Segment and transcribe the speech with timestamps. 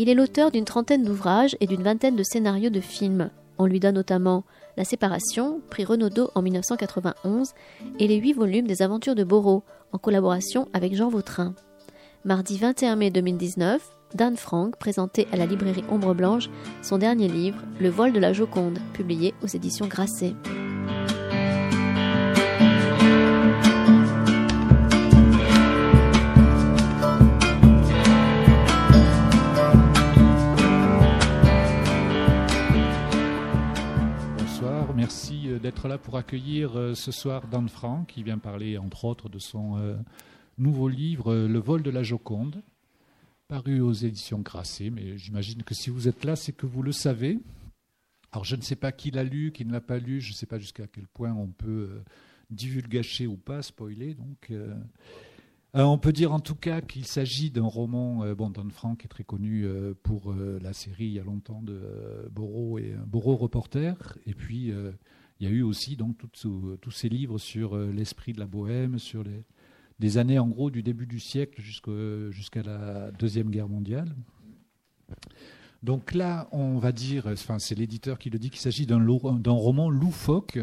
[0.00, 3.30] Il est l'auteur d'une trentaine d'ouvrages et d'une vingtaine de scénarios de films.
[3.58, 4.44] On lui donne notamment
[4.76, 7.52] La Séparation, prix Renaudot en 1991,
[7.98, 11.52] et les huit volumes des Aventures de Borot, en collaboration avec Jean Vautrin.
[12.24, 16.48] Mardi 21 mai 2019, Dan Frank présentait à la librairie Ombre Blanche
[16.82, 20.34] son dernier livre, Le vol de la Joconde, publié aux éditions Grasset.
[35.58, 39.38] d'être là pour accueillir euh, ce soir Dan Frank, qui vient parler entre autres de
[39.38, 39.96] son euh,
[40.56, 42.62] nouveau livre euh, Le vol de la Joconde,
[43.48, 44.90] paru aux éditions Grasset.
[44.90, 47.38] Mais j'imagine que si vous êtes là, c'est que vous le savez.
[48.30, 50.34] Alors je ne sais pas qui l'a lu, qui ne l'a pas lu, je ne
[50.34, 52.02] sais pas jusqu'à quel point on peut
[52.50, 54.14] divulgacher ou pas, spoiler.
[54.14, 54.52] Donc,
[55.72, 58.34] on peut dire en tout cas qu'il s'agit d'un roman.
[58.34, 59.66] bon, Dan Frank est très connu
[60.02, 64.74] pour la série il y a longtemps de Borot et Borot reporter, et puis
[65.40, 68.98] il y a eu aussi donc tous ces livres sur euh, l'esprit de la bohème,
[68.98, 69.44] sur les,
[69.98, 74.14] des années en gros du début du siècle jusqu'à la Deuxième Guerre mondiale.
[75.82, 78.98] Donc là, on va dire, enfin c'est l'éditeur qui le dit, qu'il s'agit d'un
[79.52, 80.58] roman loufoque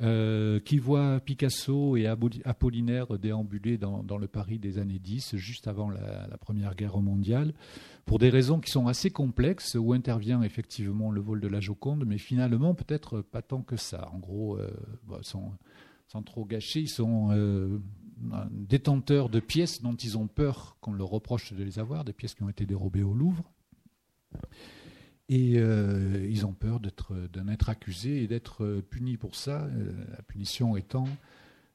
[0.00, 5.90] euh, qui voit Picasso et Apollinaire déambuler dans, le Paris des années 10, juste avant
[5.90, 7.52] la, Première Guerre mondiale,
[8.04, 12.04] pour des raisons qui sont assez complexes, où intervient effectivement le vol de la Joconde,
[12.06, 14.08] mais finalement peut-être pas tant que ça.
[14.12, 14.70] En gros, euh,
[15.22, 17.80] sans, trop gâcher, ils sont euh,
[18.50, 22.34] détenteurs de pièces dont ils ont peur qu'on leur reproche de les avoir, des pièces
[22.34, 23.44] qui ont été dérobées au Louvre.
[25.28, 30.22] Et euh, ils ont peur d'en être, accusés et d'être punis pour ça, euh, la
[30.22, 31.06] punition étant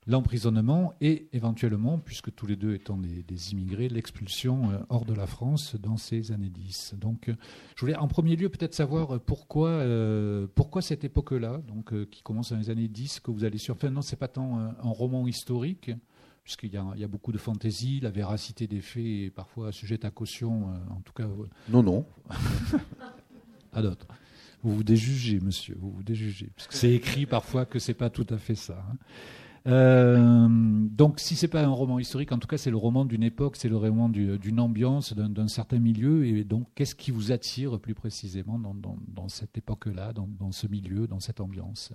[0.06, 5.28] l'emprisonnement et éventuellement, puisque tous les deux étant des, immigrés, l'expulsion euh, hors de la
[5.28, 6.96] France dans ces années 10.
[6.98, 7.30] Donc
[7.76, 9.86] je voulais en premier lieu peut-être savoir pourquoi,
[10.56, 11.62] pourquoi cette époque-là,
[12.10, 13.76] qui commence dans les années 10, que vous allez sur...
[13.76, 15.92] Enfin non, c'est pas tant un, roman historique,
[16.44, 20.12] puisqu'il y, y, a beaucoup de fantaisie, la véracité des faits est parfois sujette à
[20.12, 21.28] caution, en tout cas...
[21.70, 22.06] Non, non.
[23.74, 24.08] à d'autres.
[24.64, 26.50] Vous vous déjugez, monsieur, vous vous déjugez.
[26.56, 28.86] Parce que c'est écrit parfois que c'est pas tout à fait ça.
[28.90, 28.98] Hein.
[29.66, 33.24] Euh, donc, si c'est pas un roman historique, en tout cas, c'est le roman d'une
[33.24, 36.26] époque, c'est le roman d'une ambiance, d'un certain milieu.
[36.26, 41.20] Et donc, qu'est-ce qui vous attire plus précisément dans, cette époque-là, dans, ce milieu, dans
[41.20, 41.94] cette ambiance?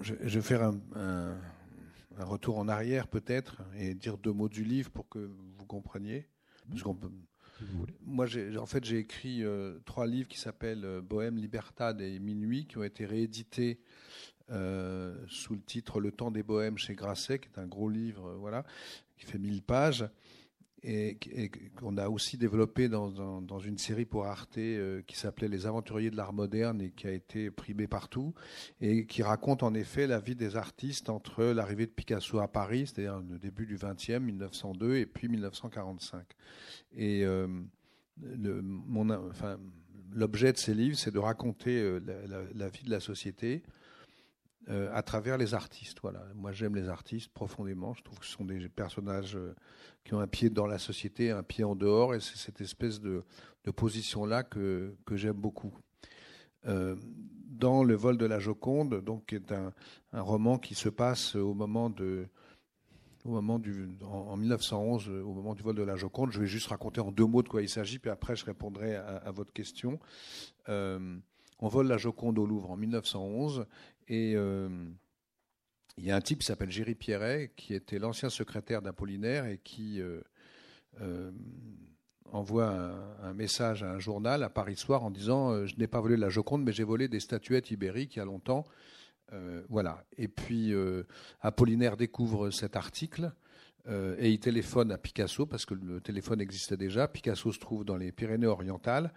[0.00, 1.34] Je, vais faire un, un,
[2.24, 6.26] retour en arrière peut-être et dire deux mots du livre pour que vous compreniez.
[6.68, 7.10] Parce qu'on peut,
[8.02, 8.26] moi,
[8.58, 12.78] en fait, j'ai écrit euh, trois livres qui s'appellent euh, Bohème, Libertad et Minuit, qui
[12.78, 13.80] ont été réédités
[14.50, 18.34] euh, sous le titre Le temps des bohèmes chez Grasset, qui est un gros livre,
[18.38, 18.64] voilà,
[19.16, 20.04] qui fait 1000 pages
[20.82, 21.18] et,
[21.76, 26.16] qu'on a aussi développé dans, une série pour Arte euh, qui s'appelait Les Aventuriers de
[26.16, 28.34] l'art moderne et qui a été primé partout
[28.80, 32.86] et qui raconte en effet la vie des artistes entre l'arrivée de Picasso à Paris,
[32.86, 36.24] c'est-à-dire le début du 20e, 1902 et puis 1945.
[36.96, 37.46] Et euh,
[40.12, 42.00] l'objet de ces livres, c'est de raconter euh,
[42.54, 43.62] la, vie de la société
[44.70, 45.98] euh, à travers les artistes.
[46.02, 46.22] Voilà.
[46.34, 47.94] Moi, j'aime les artistes profondément.
[47.94, 49.54] Je trouve que ce sont des personnages euh,
[50.04, 53.00] qui ont un pied dans la société, un pied en dehors, et c'est cette espèce
[53.00, 53.24] de,
[53.76, 55.74] position-là que, j'aime beaucoup.
[56.66, 56.96] Euh,
[57.46, 59.72] dans Le vol de la Joconde, donc, qui est un,
[60.12, 62.28] roman qui se passe au moment de,
[63.24, 66.30] au moment du, en, 1911, au moment du vol de la Joconde.
[66.30, 68.96] Je vais juste raconter en deux mots de quoi il s'agit, puis après je répondrai
[68.96, 69.98] à, votre question.
[70.66, 73.66] on vole la Joconde au Louvre en 1911
[74.08, 74.68] et euh,
[75.98, 79.58] il y a un type qui s'appelle Géry Pierret, qui était l'ancien secrétaire d'Apollinaire et
[79.58, 80.20] qui euh,
[81.00, 81.30] euh,
[82.32, 82.68] envoie
[83.22, 86.30] un, message à un journal à Paris Soir en disant Je n'ai pas volé la
[86.30, 88.64] Joconde, mais j'ai volé des statuettes ibériques il y a longtemps.
[89.68, 90.04] voilà.
[90.16, 90.72] Et puis
[91.40, 93.32] Apollinaire découvre cet article.
[93.88, 97.08] et il téléphone à Picasso parce que le téléphone existait déjà.
[97.08, 99.12] Picasso se trouve dans les Pyrénées-Orientales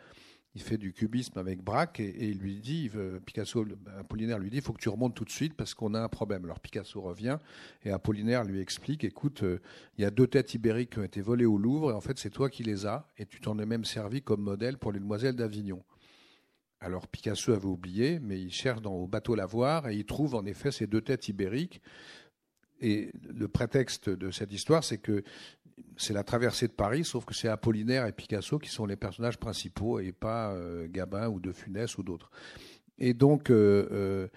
[0.54, 2.92] il fait du cubisme avec Braque et, il lui dit,
[3.26, 3.66] Picasso,
[3.98, 6.10] Apollinaire lui dit, il faut que tu remontes tout de suite parce qu'on a un
[6.10, 6.44] problème.
[6.44, 7.40] Alors Picasso revient
[7.84, 9.62] et Apollinaire lui explique, écoute, euh,
[9.98, 12.20] il y a deux têtes ibériques qui ont été volées au Louvre et en fait
[12.20, 15.00] c'est toi qui les as et tu t'en es même servi comme modèle pour les
[15.00, 15.84] demoiselles d'Avignon.
[16.82, 20.46] Alors Picasso avait oublié, mais il cherche dans, au bateau Lavoir et il trouve en
[20.46, 21.82] effet ces deux têtes ibériques.
[22.82, 25.24] Et le prétexte de cette histoire, c'est que
[25.98, 29.38] c'est la traversée de Paris, sauf que c'est Apollinaire et Picasso qui sont les personnages
[29.38, 30.56] principaux et pas
[30.88, 32.32] Gabin ou De Funès ou d'autres.
[32.98, 34.30] Et donc, il,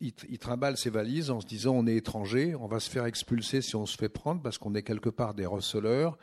[0.00, 3.62] il, trimballe ses valises en se disant on est étranger, on va se faire expulser
[3.62, 6.18] si on se fait prendre parce qu'on est quelque part des receleurs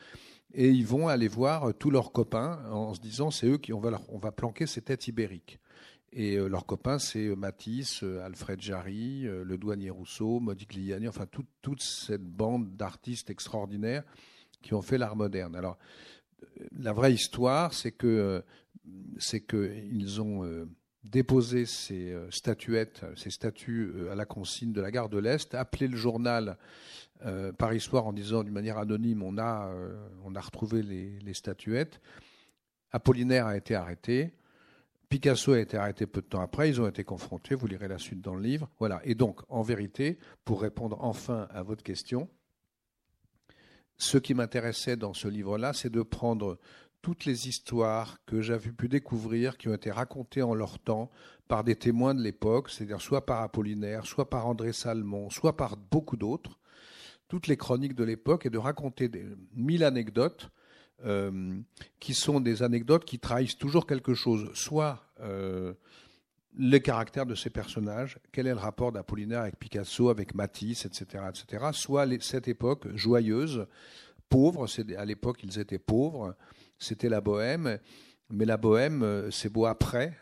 [0.53, 3.79] et ils vont aller voir tous leurs copains en se disant c'est eux qui on
[3.79, 5.59] va on va planquer ces têtes ibériques.
[6.11, 11.25] Et euh, leurs copains, c'est euh, Matisse, euh, Alfred Jarry, le douanier Rousseau, Modigliani, enfin
[11.61, 14.03] toute cette bande d'artistes extraordinaires
[14.61, 15.55] qui ont fait l'art moderne.
[15.55, 15.77] Alors,
[16.77, 18.43] la vraie histoire, c'est que
[19.17, 20.67] c'est qu'ils ont
[21.03, 25.97] déposé ces statuettes, ces statues à la consigne de la gare de l'Est, appelé le
[25.97, 26.57] journal
[27.25, 31.33] euh, par histoire en disant d'une manière anonyme on a, euh, on a retrouvé les,
[31.33, 31.99] statuettes.
[32.91, 34.33] Apollinaire a été arrêté.
[35.09, 36.69] Picasso a été arrêté peu de temps après.
[36.69, 37.55] Ils ont été confrontés.
[37.55, 38.69] Vous lirez la suite dans le livre.
[38.79, 39.01] Voilà.
[39.03, 42.29] Et donc, en vérité, pour répondre enfin à votre question,
[43.99, 46.57] ce qui m'intéressait dans ce livre-là, c'est de prendre
[47.01, 51.11] toutes les histoires que j'avais pu découvrir, qui ont été racontées en leur temps
[51.47, 55.77] par des témoins de l'époque, c'est-à-dire soit par Apollinaire, soit par André Salmon, soit par
[55.77, 56.59] beaucoup d'autres,
[57.27, 59.11] toutes les chroniques de l'époque et de raconter
[59.53, 60.49] mille anecdotes
[61.05, 61.59] euh,
[61.99, 65.73] qui sont des anecdotes qui trahissent toujours quelque chose, soit euh,
[66.59, 71.23] les caractères de ces personnages, quel est le rapport d'Apollinaire avec Picasso, avec Matisse, etc.,
[71.29, 73.65] etc., soit cette époque joyeuse,
[74.27, 74.67] pauvre,
[74.97, 76.35] à l'époque ils étaient pauvres,
[76.77, 77.79] c'était la bohème,
[78.29, 80.17] mais la bohème, euh, c'est beau après,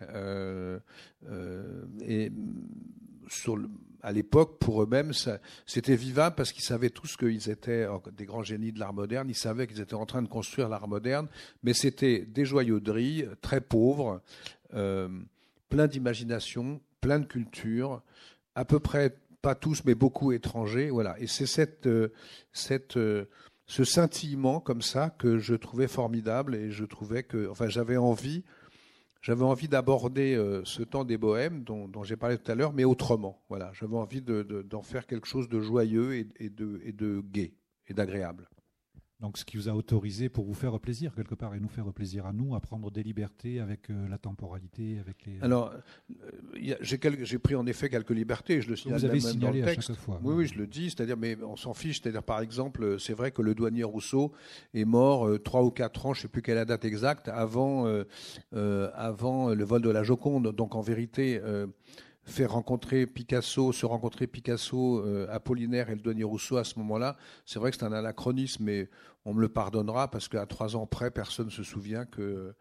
[2.06, 2.32] et
[3.28, 3.68] sur le,
[4.08, 5.12] à l'époque, pour eux-mêmes,
[5.66, 9.28] c'était vivable parce qu'ils savaient tous qu'ils étaient des grands génies de l'art moderne.
[9.30, 11.28] Ils savaient qu'ils étaient en train de construire l'art moderne,
[11.64, 14.22] mais c'était des joyauderies très pauvres,
[14.74, 15.10] euh,
[15.70, 18.02] plein d'imagination, plein de culture,
[18.56, 20.90] à peu près pas tous, mais beaucoup étrangers.
[20.90, 21.20] Voilà.
[21.20, 22.10] Et c'est cette, euh,
[22.54, 23.26] cette, euh,
[23.66, 28.44] ce scintillement comme ça que je trouvais formidable et je trouvais que, enfin, j'avais envie
[29.22, 32.86] j'avais envie d'aborder euh, ce temps des bohèmes dont, j'ai parlé tout à l'heure, mais
[32.86, 33.42] autrement.
[33.50, 37.54] Voilà, j'avais envie d'en faire quelque chose de joyeux et, de, et de gai
[37.88, 38.48] et d'agréable.
[39.20, 41.92] Donc, ce qui vous a autorisé pour vous faire plaisir quelque part et nous faire
[41.92, 45.42] plaisir à nous, à prendre des libertés avec euh, la temporalité, avec les.
[45.42, 45.74] Alors,
[46.12, 48.62] euh, j'ai pris en effet quelques libertés.
[48.62, 49.96] Je le signale vous avez même dans le texte.
[49.96, 50.92] fois, oui, oui, je le dis.
[50.92, 52.00] C'est-à-dire, mais on s'en fiche.
[52.00, 54.34] C'est-à-dire, par exemple, c'est vrai que le douanier Rousseau
[54.76, 56.86] est mort euh, trois ou quatre ans, je ne sais plus quelle est la date
[56.86, 57.88] exacte, avant,
[58.52, 60.54] avant le vol de la Joconde.
[60.56, 61.42] Donc, en vérité
[62.28, 67.16] faire rencontrer Picasso, se rencontrer Picasso, euh, Apollinaire et le douanier Rousseau à ce moment-là,
[67.46, 68.90] c'est vrai que c'est un anachronisme, mais
[69.26, 72.54] on me le pardonnera parce qu'à trois ans près, personne ne se souvient euh,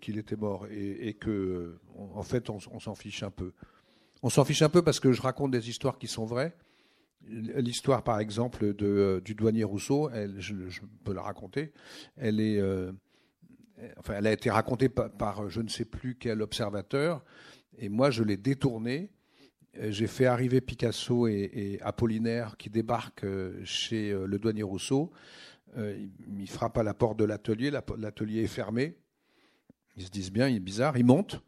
[0.00, 3.52] qu'il était mort et, que, en fait, on, s'en fiche un peu.
[4.22, 6.56] On s'en fiche un peu parce que je raconte des histoires qui sont vraies.
[7.26, 11.72] L'histoire, par exemple, de, euh, du douanier Rousseau, je, peux la raconter.
[12.16, 12.62] Elle est,
[13.98, 17.22] enfin, elle a été racontée par je ne sais plus quel observateur.
[17.78, 19.10] Et moi, je l'ai détourné.
[19.78, 25.10] Euh, j'ai fait arriver Picasso et, Apollinaire qui débarquent euh, chez euh, le douanier Rousseau.
[25.76, 27.72] Ils frappent à la porte de l'atelier.
[27.98, 28.96] L'atelier est fermé.
[29.96, 30.96] Ils se disent bien, il est bizarre.
[30.96, 31.42] Ils montent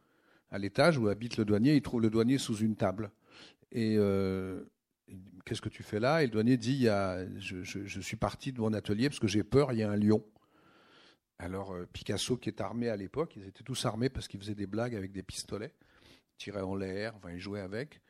[0.51, 1.77] à l'étage où habite le douanier.
[1.77, 3.13] Ils trouvent le douanier sous une table.
[3.71, 3.97] Et
[5.45, 6.25] qu'est-ce que tu fais là?
[6.25, 9.21] Et le douanier dit, il y a, je, je, suis parti de mon atelier parce
[9.21, 10.25] que j'ai peur, il y a un lion.
[11.39, 14.67] Alors Picasso, qui est armé à l'époque, ils étaient tous armés parce qu'ils faisaient des
[14.67, 15.73] blagues avec des pistolets
[16.37, 18.01] tirait en l'air, enfin, il jouait avec.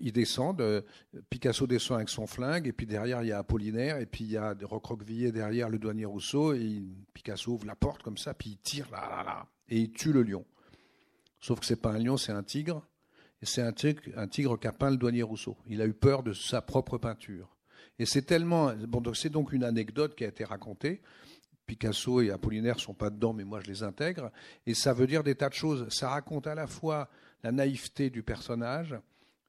[0.00, 0.82] Ils descendent, euh,
[1.30, 4.30] Picasso descend avec son flingue, et puis derrière il y a Apollinaire, et puis il
[4.30, 6.82] y a Recroquevillé derrière le douanier Rousseau, et
[7.14, 10.12] Picasso ouvre la porte comme ça, puis il tire là, là, là, et il tue
[10.12, 10.44] le lion.
[11.40, 12.86] Sauf que c'est pas un lion, c'est un tigre,
[13.40, 15.56] et c'est un tigre, un tigre qu'a peint le douanier Rousseau.
[15.66, 17.56] Il a eu peur de sa propre peinture.
[17.98, 21.00] Et c'est tellement, bon, c'est donc une anecdote qui a été racontée.
[21.66, 24.30] Picasso et Apollinaire sont pas dedans, mais moi je les intègre.
[24.66, 25.88] Et ça veut dire des tas de choses.
[25.88, 27.08] Ça raconte à la fois
[27.42, 28.96] la naïveté du personnage,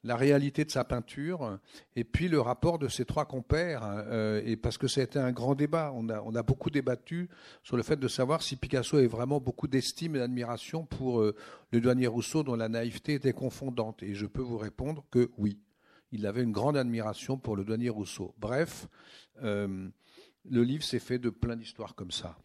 [0.04, 1.58] la réalité de sa peinture,
[1.96, 3.82] et puis le rapport de ses trois compères.
[3.84, 5.92] Euh, et parce que ça a été un grand débat.
[5.94, 7.28] On a, beaucoup débattu
[7.62, 11.34] sur le fait de savoir si Picasso avait vraiment beaucoup d'estime et d'admiration pour euh,
[11.72, 14.02] le douanier Rousseau, dont la naïveté était confondante.
[14.02, 15.58] Et je peux vous répondre que oui,
[16.12, 18.34] il avait une grande admiration pour le douanier Rousseau.
[18.38, 18.86] Bref,
[19.42, 19.88] euh,
[20.48, 22.38] le livre s'est fait de plein d'histoires comme ça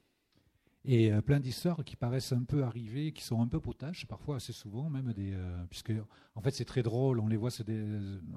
[0.86, 4.38] et euh, plein d'histoires qui paraissent un peu arrivées, qui sont un peu potaches, parfois
[4.38, 5.34] assez souvent, même des.
[5.34, 5.94] Euh, puisque,
[6.36, 7.82] en fait, c'est très drôle, on les voit se, des,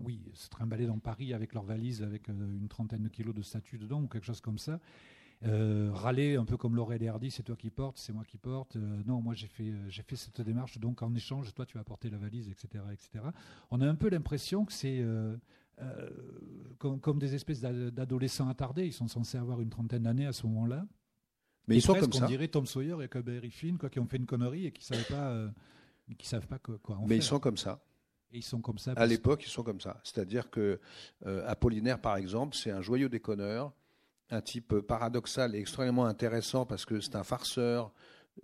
[0.05, 3.43] oui, se trimballer dans Paris avec leurs valises, avec euh, une trentaine de kilos de
[3.43, 4.79] statues dedans, ou quelque chose comme ça.
[5.43, 8.77] râler un peu comme Laurel et Hardy, c'est toi qui portes, c'est moi qui porte.
[8.77, 12.11] non, moi j'ai fait, j'ai fait cette démarche, donc en échange, toi tu vas porter
[12.11, 13.25] la valise, etc., etc.
[13.71, 15.05] On a un peu l'impression que c'est
[16.79, 18.87] comme, des espèces d'adolescents attardés.
[18.87, 20.87] Ils sont censés avoir une trentaine d'années à ce moment-là.
[21.69, 22.25] Mais ils sont comme ça.
[22.25, 24.81] On dirait Tom Sawyer et Huckleberry Finn, quoi, qui ont fait une connerie et qui
[24.81, 25.53] ne savent pas,
[26.17, 27.83] qui savent pas quoi, en Mais ils sont comme ça.
[28.33, 28.93] Et ils sont comme ça.
[28.93, 30.01] À l'époque, ils sont comme ça.
[30.05, 30.81] C'est-à-dire que
[31.25, 33.73] Apollinaire, par exemple, c'est un joyeux déconneur
[34.31, 37.93] un type paradoxal et extrêmement intéressant parce que c'est un farceur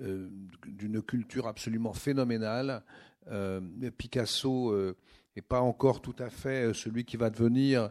[0.01, 0.29] euh,
[0.67, 2.83] d'une culture absolument phénoménale.
[3.31, 3.61] Euh,
[3.97, 7.91] Picasso n'est euh, pas encore tout à fait celui qui va devenir,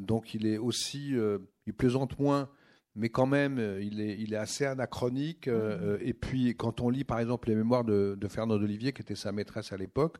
[0.00, 1.14] donc il est aussi,
[1.66, 2.50] il plaisante moins,
[2.96, 5.48] mais quand même, il est, il est assez anachronique.
[5.48, 5.98] Mmh.
[6.00, 9.14] et puis, quand on lit par exemple les mémoires de, de Fernand Olivier, qui était
[9.14, 10.18] sa maîtresse à l'époque,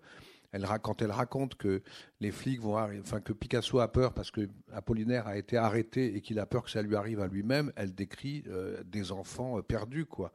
[0.83, 1.83] quand elle raconte que
[2.21, 6.21] les flics vont, enfin que Picasso a peur parce que Apollinaire a été arrêté et
[6.21, 9.63] qu'il a peur que ça lui arrive à lui-même, elle décrit euh, des enfants euh,
[9.63, 10.33] perdus, quoi.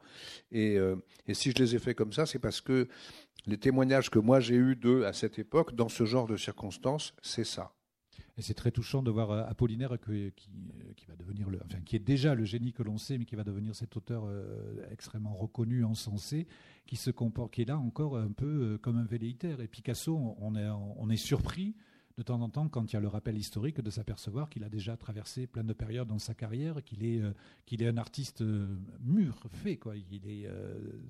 [0.54, 2.88] Euh, et, si je les ai fait comme ça, c'est parce que
[3.46, 7.14] les témoignages que moi j'ai eus d'eux à cette époque, dans ce genre de circonstances,
[7.22, 7.72] c'est ça.
[8.40, 10.32] Et c'est très touchant de voir Apollinaire qui,
[10.96, 13.36] qui, va devenir le, enfin, qui est déjà le génie que l'on sait, mais qui
[13.36, 14.24] va devenir cet auteur
[14.90, 16.46] extrêmement reconnu, encensé,
[16.86, 19.60] qui se comporte, qui est là encore un peu euh, comme un velléitaire.
[19.60, 21.76] Et Picasso, on est, on est surpris
[22.16, 24.70] de temps en temps, quand il y a le rappel historique, de s'apercevoir qu'il a
[24.70, 27.34] déjà traversé plein de périodes dans sa carrière, qu'il est, euh,
[27.66, 29.76] qu'il est un artiste euh, mûr, fait.
[29.76, 29.96] Quoi.
[29.96, 30.48] Il est,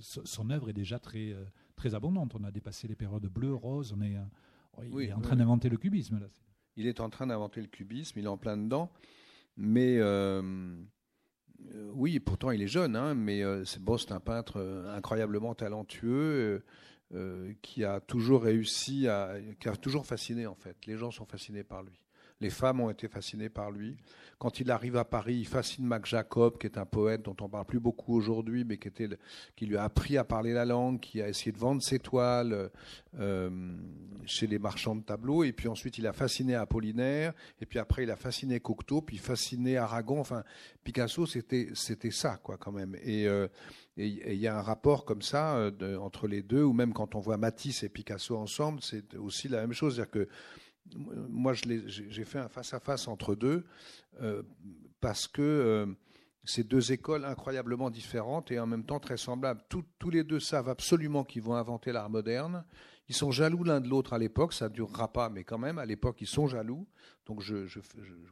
[0.01, 1.33] son œuvre est déjà très,
[1.77, 2.35] très abondante.
[2.35, 3.95] On a dépassé les périodes bleues, roses.
[3.97, 4.17] On est,
[4.83, 6.19] il est en train d'inventer le cubisme.
[6.19, 6.27] Là.
[6.77, 8.91] Il est en train d'inventer le cubisme, il est en plein dedans.
[9.57, 9.99] Mais
[11.75, 16.63] euh, oui, pourtant il est jeune, hein, mais euh, c'est un peintre euh, incroyablement talentueux
[17.61, 20.77] qui a toujours réussi à, qui a toujours fasciné en fait.
[20.87, 22.05] Les gens sont fascinés par lui.
[22.41, 23.97] Les femmes ont été fascinées par lui.
[24.39, 27.49] Quand il arrive à Paris, il fascine Mac Jacob, qui est un poète dont on
[27.51, 29.09] parle plus beaucoup aujourd'hui, mais qui, était,
[29.55, 32.71] qui lui a appris à parler la langue, qui a essayé de vendre ses toiles
[33.19, 33.51] euh,
[34.25, 35.45] chez les marchands de tableaux.
[35.45, 37.35] Et puis ensuite, il a fasciné Apollinaire.
[37.61, 40.21] Et puis après, il a fasciné Cocteau, puis fasciné Aragon.
[40.21, 40.43] Enfin,
[40.83, 41.75] Picasso, c'était,
[42.11, 42.97] ça, quoi, quand même.
[43.03, 43.47] Et euh,
[43.99, 47.21] il y a un rapport comme ça euh, entre les deux, ou même quand on
[47.21, 49.97] voit Matisse et Picasso ensemble, c'est aussi la même chose.
[49.97, 50.29] C'est-à-dire que
[50.97, 53.65] moi, j'ai fait un face-à-face entre deux
[54.23, 54.43] euh,
[55.01, 55.87] parce que euh,
[56.45, 59.63] c'est deux écoles incroyablement différentes et en même temps très semblables.
[59.69, 62.65] tous les deux savent absolument qu'ils vont inventer l'art moderne.
[63.11, 65.79] Ils sont jaloux l'un de l'autre à l'époque, ça ne durera pas, mais quand même,
[65.79, 66.87] à l'époque, ils sont jaloux.
[67.27, 67.67] Donc je,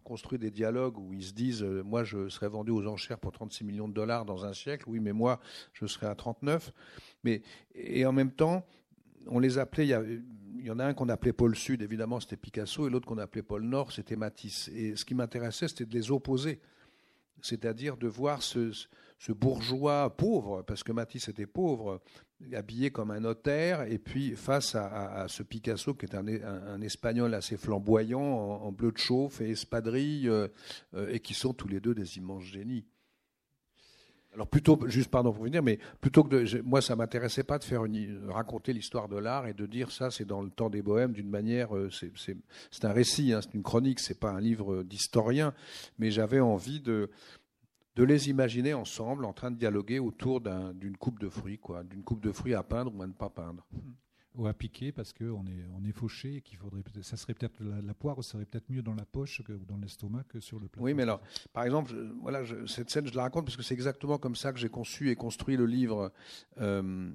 [0.04, 3.32] construis des dialogues où ils se disent, euh, moi, je serais vendu aux enchères pour
[3.32, 5.40] 36 millions de dollars dans un siècle, oui, mais moi,
[5.72, 6.72] je serais à 39.
[7.24, 7.42] Mais,
[7.74, 8.64] et en même temps,
[9.26, 9.92] on les appelait,
[10.70, 13.62] en a un qu'on appelait Paul Sud, évidemment, c'était Picasso, et l'autre qu'on appelait Paul
[13.62, 14.68] Nord, c'était Matisse.
[14.74, 16.60] Et ce qui m'intéressait, c'était de les opposer.
[17.40, 18.72] C'est-à-dire de voir ce,
[19.28, 22.02] bourgeois pauvre, parce que Matisse était pauvre,
[22.52, 27.56] habillé comme un notaire, et puis face à, ce Picasso qui est un, espagnol assez
[27.56, 30.48] flamboyant, en, bleu de chauffe et espadrille, euh,
[30.94, 32.84] euh, et qui sont tous les deux des immenses génies.
[34.34, 37.82] Alors plutôt, juste pardon pour venir, mais plutôt que moi ça m'intéressait pas de faire
[38.28, 41.30] raconter l'histoire de l'art et de dire ça c'est dans le temps des bohèmes d'une
[41.30, 45.54] manière, euh, c'est un récit, hein, c'est une chronique, c'est pas un livre d'historien,
[45.98, 47.10] mais j'avais envie de
[47.96, 52.04] de les imaginer ensemble en train de dialoguer autour d'une coupe de fruits, quoi, d'une
[52.04, 53.66] coupe de fruits à peindre ou à ne pas peindre.
[54.34, 57.60] Ou à piquer parce qu'on est, on est fauché et qu'il faudrait ça serait peut-être
[57.60, 60.68] la, poire serait peut-être mieux dans la poche que, ou dans l'estomac que sur le
[60.68, 60.82] plat.
[60.82, 61.20] Oui, mais alors,
[61.52, 64.58] par exemple, voilà, cette scène, je la raconte parce que c'est exactement comme ça que
[64.58, 66.12] j'ai conçu et construit le livre.
[66.60, 67.10] Euh,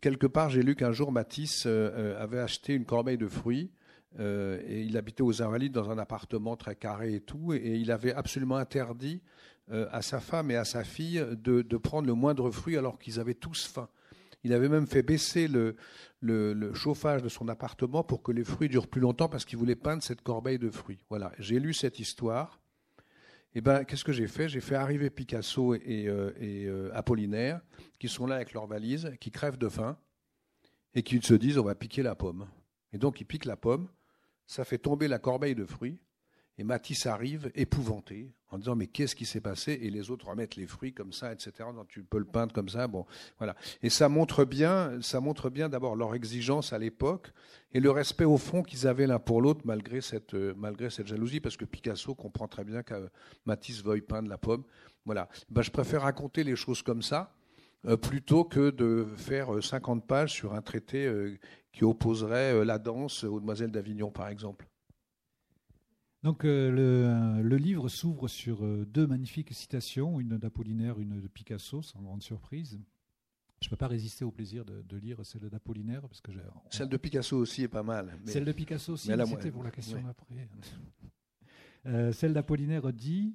[0.00, 3.70] quelque part, j'ai lu qu'un jour Matisse euh, avait acheté une corbeille de fruits.
[4.18, 7.92] Euh, et il habitait aux Invalides dans un appartement très carré et tout, et, il
[7.92, 9.22] avait absolument interdit
[9.72, 13.20] à sa femme et à sa fille de, de prendre le moindre fruit alors qu'ils
[13.20, 13.88] avaient tous faim.
[14.42, 15.76] Il avait même fait baisser le,
[16.74, 20.02] chauffage de son appartement pour que les fruits durent plus longtemps parce qu'il voulait peindre
[20.02, 21.04] cette corbeille de fruits.
[21.10, 22.60] Voilà, j'ai lu cette histoire.
[23.52, 24.48] Et eh ben, qu'est-ce que j'ai fait?
[24.48, 27.60] J'ai fait arriver Picasso et, euh, euh, Apollinaire,
[27.98, 29.98] qui sont là avec leurs valises, qui crèvent de faim,
[30.94, 32.46] et qui se disent on va piquer la pomme.
[32.92, 33.88] Et donc ils piquent la pomme,
[34.46, 35.98] ça fait tomber la corbeille de fruits,
[36.60, 39.78] et Matisse arrive épouvanté en disant mais qu'est-ce qui s'est passé?
[39.80, 41.52] Et les autres remettent les fruits comme ça, etc.
[41.88, 43.06] tu peux le peindre comme ça, bon,
[43.38, 43.56] voilà.
[43.82, 47.32] Et ça montre bien, ça montre bien d'abord leur exigence à l'époque
[47.72, 50.54] et le respect au fond qu'ils avaient l'un pour l'autre malgré cette euh,
[51.06, 53.08] jalousie, parce que Picasso comprend très bien que
[53.46, 54.64] Matisse veuille peindre la pomme.
[55.06, 55.30] Voilà.
[55.48, 57.34] Ben, je préfère raconter les choses comme ça.
[57.86, 61.10] Euh, plutôt que de faire 50 euh, pages sur un traité
[61.72, 64.69] qui opposerait la danse aux demoiselles d'Avignon, par exemple.
[66.22, 71.80] Donc euh, le, livre s'ouvre sur euh, deux magnifiques citations, une d'Apollinaire, une de Picasso,
[71.80, 72.78] sans grande surprise.
[73.62, 76.32] Je peux pas résister au plaisir de, lire celle d'Apollinaire parce que
[76.70, 78.18] celle de Picasso aussi est pas mal.
[78.24, 80.48] Celle de Picasso aussi, c'était pour la question d'après.
[81.86, 83.34] Euh, celle d'Apollinaire dit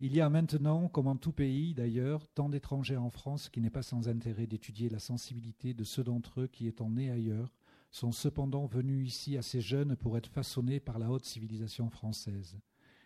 [0.00, 3.70] il y a maintenant, comme en tout pays d'ailleurs, tant d'étrangers en France qui n'est
[3.70, 7.52] pas sans intérêt d'étudier la sensibilité de ceux d'entre eux qui, étant nés ailleurs,
[7.94, 12.58] sont cependant venus ici assez jeunes pour être façonnés par la haute civilisation française.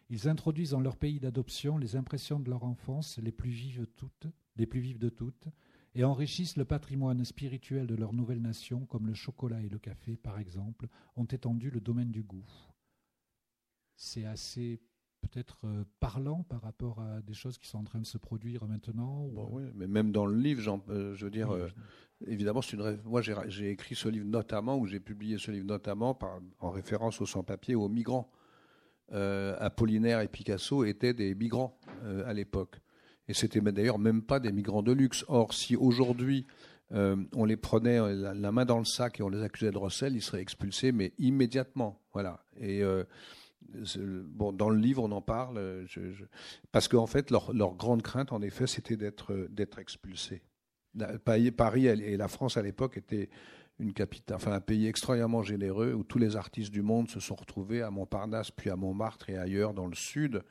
[0.08, 4.28] Ils introduisent dans leur pays d'adoption les impressions de leur enfance les plus vives toutes,
[4.56, 5.48] les plus vives de toutes,
[5.94, 10.16] et enrichissent le patrimoine spirituel de leur nouvelle nation, comme le chocolat et le café,
[10.16, 12.48] par exemple, ont étendu le domaine du goût.
[13.94, 14.80] C'est assez
[15.20, 18.64] peut-être euh, parlant par rapport à des choses qui sont en train de se produire
[18.66, 21.68] maintenant oui, mais même dans le livre, euh, je veux dire, euh,
[22.26, 22.98] évidemment, c'est une.
[23.04, 27.20] Moi, j'ai écrit ce livre notamment, ou j'ai publié ce livre notamment par, en référence
[27.20, 28.30] aux sans-papiers, aux migrants.
[29.10, 31.78] Apollinaire et Picasso étaient des migrants
[32.26, 32.78] à l'époque.
[33.26, 35.24] Et c'était d'ailleurs même pas des migrants de luxe.
[35.28, 36.46] Or, si aujourd'hui
[36.90, 40.20] on les prenait la, main dans le sac et on les accusait de recel, ils
[40.20, 42.02] seraient expulsés, mais immédiatement.
[42.12, 42.44] Voilà.
[42.60, 42.82] Et
[43.62, 45.86] bon, dans le livre, on en parle,
[46.72, 50.42] parce qu'en fait, leur, grande crainte, en effet, c'était d'être d'être expulsés.
[51.24, 53.28] Paris et la France à l'époque étaient
[53.78, 57.36] une capitale, enfin un pays extrêmement généreux où tous les artistes du monde se sont
[57.36, 60.42] retrouvés à Montparnasse, puis à Montmartre et ailleurs dans le sud.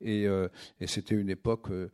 [0.00, 0.48] Et, euh,
[0.86, 1.90] c'était une époque, euh,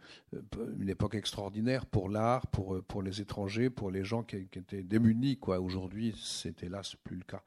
[0.78, 5.36] une époque extraordinaire pour l'art, pour, pour les étrangers, pour les gens qui, étaient démunis.
[5.36, 5.60] Quoi.
[5.60, 7.42] Aujourd'hui, c'était hélas plus le cas.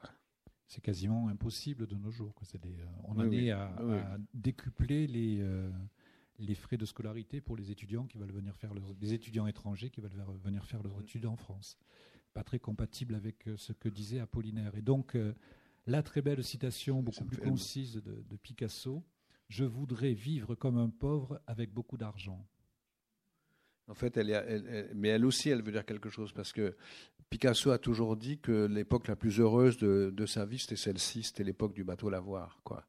[0.72, 2.34] C'est quasiment impossible de nos jours.
[2.54, 2.68] Euh,
[3.04, 3.70] on en est à,
[4.34, 5.44] décupler les
[6.38, 10.00] les frais de scolarité pour les étudiants qui veulent venir faire les étudiants étrangers qui
[10.00, 11.78] veulent venir faire leurs études en France
[12.32, 14.74] pas très compatible avec euh, ce que disait Apollinaire.
[14.76, 15.34] Et donc, euh,
[15.86, 19.04] la très belle citation, beaucoup plus concise de, Picasso,
[19.48, 22.46] Je voudrais vivre comme un pauvre avec beaucoup d'argent.
[23.88, 26.74] En fait, elle, mais elle aussi, elle veut dire quelque chose, parce que
[27.30, 31.44] Picasso a toujours dit que l'époque la plus heureuse de, sa vie, c'était celle-ci, c'était
[31.44, 32.60] l'époque du bateau lavoir.
[32.64, 32.84] Quoi.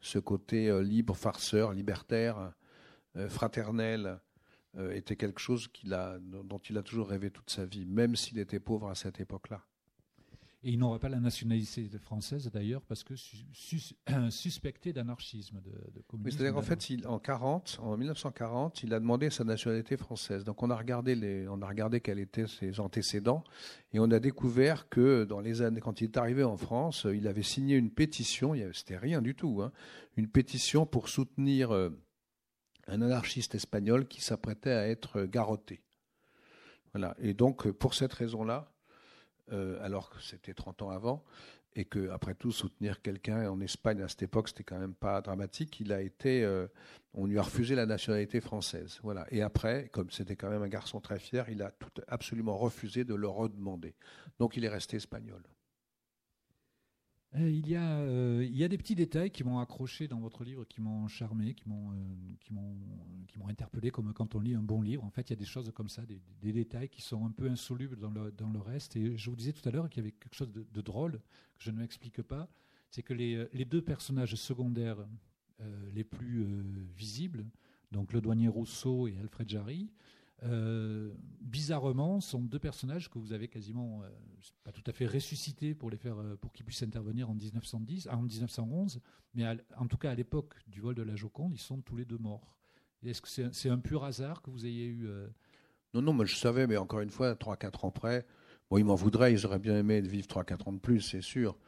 [0.00, 2.52] Ce côté euh, libre, farceur, libertaire,
[3.28, 4.18] fraternel,
[4.76, 8.40] euh, était quelque chose a, dont il a toujours rêvé toute sa vie, même s'il
[8.40, 9.64] était pauvre à cette époque-là.
[10.66, 13.12] Et il n'aurait pas la nationalité française d'ailleurs parce que
[14.30, 16.38] suspecté d'anarchisme, de, communisme.
[16.38, 20.42] C'est-à-dire qu'en fait, en 40, en 1940, il a demandé sa nationalité française.
[20.42, 23.44] Donc on a regardé les, on a regardé quels étaient ses antécédents
[23.92, 27.28] et on a découvert que dans les années, quand il est arrivé en France, il
[27.28, 28.54] avait signé une pétition.
[28.72, 29.70] C'était rien du tout, hein,
[30.16, 31.90] une pétition pour soutenir euh,
[32.86, 35.82] un anarchiste espagnol qui s'apprêtait à être garrotté.
[36.94, 37.14] Voilà.
[37.18, 38.73] Et donc, pour cette raison-là,
[39.52, 41.24] euh, alors que c'était 30 ans avant,
[41.76, 45.20] et que après tout soutenir quelqu'un en Espagne à cette époque c'était quand même pas
[45.20, 45.80] dramatique.
[45.80, 46.66] Il a été euh,
[47.14, 49.00] on lui a refusé la nationalité française.
[49.02, 49.26] Voilà.
[49.30, 53.04] Et après comme c'était quand même un garçon très fier il a tout, absolument refusé
[53.04, 53.94] de le redemander.
[54.38, 55.42] Donc il est resté espagnol
[57.36, 60.20] euh, il, y a, euh, il y a des petits détails qui m'ont accroché dans
[60.20, 61.94] votre livre, qui m'ont charmé, qui m'ont, euh,
[62.50, 62.76] m'ont,
[63.26, 65.04] qui m'ont interpellé, comme quand on lit un bon livre.
[65.04, 67.48] En fait, il y a des choses comme ça, des, détails qui sont un peu
[67.48, 68.94] insolubles dans le, dans le reste.
[68.96, 71.20] Et je vous disais tout à l'heure qu'il y avait quelque chose de, drôle
[71.56, 72.48] que je ne m'explique pas.
[72.90, 75.04] C'est que les, les, deux personnages secondaires
[75.92, 76.46] les plus
[76.96, 77.46] visibles,
[77.90, 79.90] donc le douanier Rousseau et Alfred Jarry,
[80.44, 84.08] euh, bizarrement, sont deux personnages que vous avez quasiment euh,
[84.62, 88.08] pas tout à fait ressuscités pour les faire, euh, pour qu'ils puissent intervenir en 1910,
[88.10, 89.00] en 1911,
[89.34, 89.44] mais
[89.78, 92.18] en tout cas à l'époque du vol de la Joconde, ils sont tous les deux
[92.18, 92.56] morts.
[93.04, 95.08] Est-ce que c'est un pur hasard que vous ayez eu
[95.92, 98.26] Non, non, moi je savais, mais encore une fois, 3-4 ans près,
[98.70, 101.58] bon, ils m'en voudraient, ils auraient bien aimé vivre 3-4 ans de plus, c'est sûr.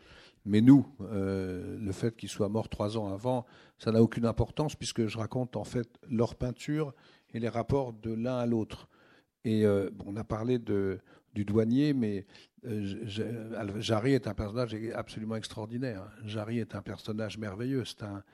[0.46, 3.44] Mais nous, le fait qu'ils soient morts 3 ans avant,
[3.78, 6.94] ça n'a aucune importance puisque je raconte en fait leur peinture
[7.38, 8.88] les rapports de l'un à l'autre.
[9.44, 12.26] Et euh, on a parlé du douanier, mais
[12.66, 13.04] euh,
[13.78, 16.02] Jarry est un personnage absolument extraordinaire.
[16.24, 17.84] Jarry est un personnage merveilleux.
[17.84, 18.24] C'est un,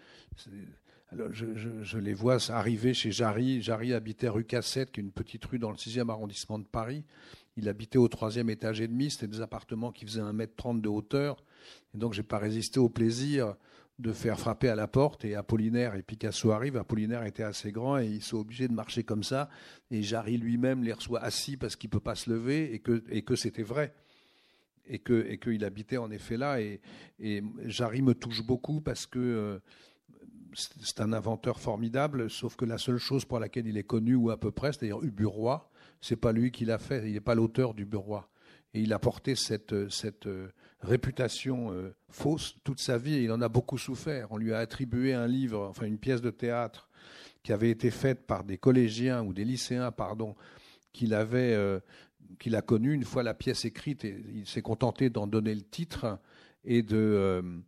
[1.12, 3.60] alors je, les vois arriver chez Jarry.
[3.60, 7.04] Jarry habitait rue Cassette, qui est une petite rue dans le 6e arrondissement de Paris.
[7.58, 9.10] Il habitait au troisième étage et demi.
[9.10, 11.44] C'était des appartements qui faisaient 1m30 de hauteur.
[11.94, 13.56] Et donc, j'ai pas résisté au plaisir
[14.02, 16.76] de faire frapper à la porte et Apollinaire et Picasso arrivent.
[16.76, 19.48] Apollinaire était assez grand et ils sont obligés de marcher comme ça.
[19.90, 23.22] Et Jarry lui-même les reçoit assis parce qu'il peut pas se lever et que, et
[23.22, 23.94] que c'était vrai.
[24.86, 26.60] Et que et qu'il habitait en effet là.
[26.60, 26.80] Et,
[27.20, 29.58] et Jarry me touche beaucoup parce que euh,
[30.54, 34.30] c'est un inventeur formidable, sauf que la seule chose pour laquelle il est connu, ou
[34.30, 37.74] à peu près, c'est-à-dire Uburoi, c'est pas lui qui l'a fait, il n'est pas l'auteur
[37.74, 38.28] d'Uburoi.
[38.74, 40.48] Et il a porté cette, cette euh,
[40.82, 44.28] réputation euh, fausse toute sa vie il en a beaucoup souffert.
[44.30, 46.88] On lui a attribué un livre, enfin une pièce de théâtre
[47.42, 50.36] qui avait été faite par des collégiens ou des lycéens, pardon,
[50.92, 51.80] qu'il avait, euh,
[52.38, 54.04] qu'il a connu une fois la pièce écrite.
[54.04, 56.18] Et il s'est contenté d'en donner le titre
[56.64, 57.62] et de,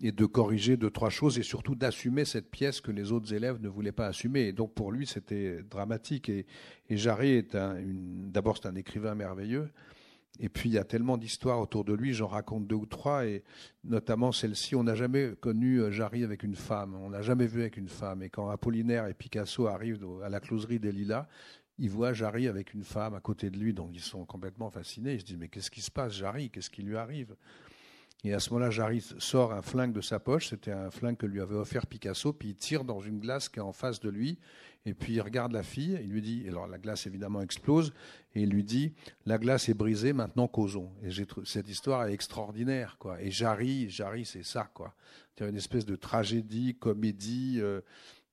[0.00, 3.60] et de corriger deux, trois choses et surtout d'assumer cette pièce que les autres élèves
[3.60, 4.42] ne voulaient pas assumer.
[4.42, 6.28] Et donc pour lui, c'était dramatique.
[6.28, 6.46] Et,
[6.88, 9.70] et Jarry est un, d'abord, c'est un écrivain merveilleux.
[10.38, 13.26] Et puis il y a tellement d'histoires autour de lui, j'en raconte deux ou trois,
[13.26, 13.42] et
[13.84, 17.60] notamment celle-ci, on n'a jamais connu euh, Jarry avec une femme, on n'a jamais vu
[17.60, 18.22] avec une femme.
[18.22, 21.26] Et quand Apollinaire et Picasso arrivent à la closerie des Lilas,
[21.78, 25.14] ils voient Jarry avec une femme à côté de lui, donc ils sont complètement fascinés.
[25.14, 26.50] Ils se disent mais qu'est-ce qui se passe, Jarry?
[26.50, 27.36] Qu'est-ce qui lui arrive?
[28.24, 30.48] Et à ce moment-là, Jarry sort un flingue de sa poche.
[30.48, 32.32] C'était un flingue que lui avait offert Picasso.
[32.32, 34.38] Puis il tire dans une glace qui est en face de lui.
[34.84, 35.98] Et puis il regarde la fille.
[36.02, 37.92] Il lui dit, alors la glace évidemment explose.
[38.34, 38.94] Et il lui dit,
[39.26, 40.90] la glace est brisée, maintenant causons.
[41.02, 41.10] Et
[41.44, 43.20] cette histoire est extraordinaire, quoi.
[43.22, 44.70] Et Jarry, Jarry, c'est ça.
[45.38, 47.58] C'est une espèce de tragédie, comédie.
[47.60, 47.80] Euh,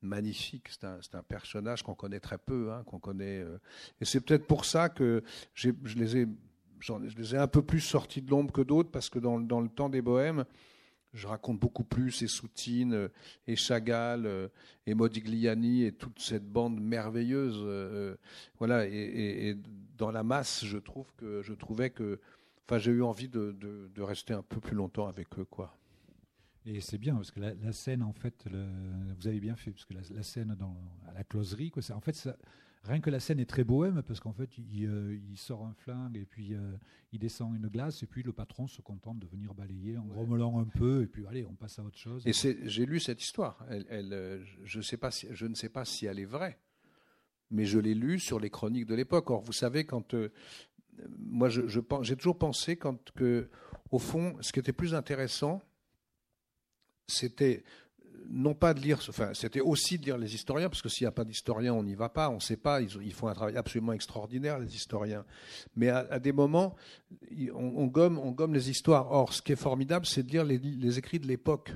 [0.01, 0.67] magnifique.
[0.69, 3.39] C'est un, un, personnage qu'on connaît très peu, hein, qu'on connaît.
[3.39, 3.57] Euh,
[4.01, 6.27] et c'est peut-être pour ça que je les ai
[6.83, 9.69] je les ai un peu plus sortis de l'ombre que d'autres parce que dans, le
[9.69, 10.45] temps des bohèmes,
[11.13, 13.07] je raconte beaucoup plus et Soutine euh,
[13.47, 14.47] et Chagall euh,
[14.87, 17.61] et Modigliani et toute cette bande merveilleuse.
[17.63, 18.15] Euh,
[18.57, 18.87] voilà.
[18.87, 19.55] Et,
[19.95, 22.19] dans la masse, je trouve que je trouvais que,
[22.65, 23.55] enfin, j'ai eu envie de,
[23.99, 25.77] rester un peu plus longtemps avec eux, quoi.
[26.65, 28.47] Et c'est bien parce que la, scène, en fait,
[29.19, 30.75] vous avez bien fait parce que la, scène dans
[31.07, 32.35] à la closerie, quoi, en fait, ça,
[32.83, 36.17] Rien que la scène est très bohème parce qu'en fait, il, euh, sort un flingue
[36.17, 36.75] et puis euh,
[37.13, 40.59] il descend une glace et puis le patron se contente de venir balayer en grommelant
[40.59, 42.27] un peu et puis allez, on passe à autre chose.
[42.27, 43.65] Et j'ai lu cette histoire.
[43.69, 46.59] Elle, euh, je, sais pas je ne sais pas si elle est vraie,
[47.51, 49.29] mais je l'ai lue sur les chroniques de l'époque.
[49.29, 50.13] Or, vous savez, quand
[51.19, 53.49] moi, j'ai je, toujours pensé quand que,
[53.91, 55.61] au fond, ce qui était plus intéressant,
[57.07, 57.63] c'était
[58.29, 61.09] non pas de lire, enfin, c'était aussi de lire les historiens, parce que s'il n'y
[61.09, 63.57] a pas d'historiens, on n'y va pas, on ne sait pas, ils, font un travail
[63.57, 65.25] absolument extraordinaire, les historiens.
[65.75, 66.75] Mais à, des moments,
[67.53, 69.11] on, gomme, on gomme les histoires.
[69.11, 71.73] Or, ce qui est formidable, c'est de lire les, écrits de l'époque.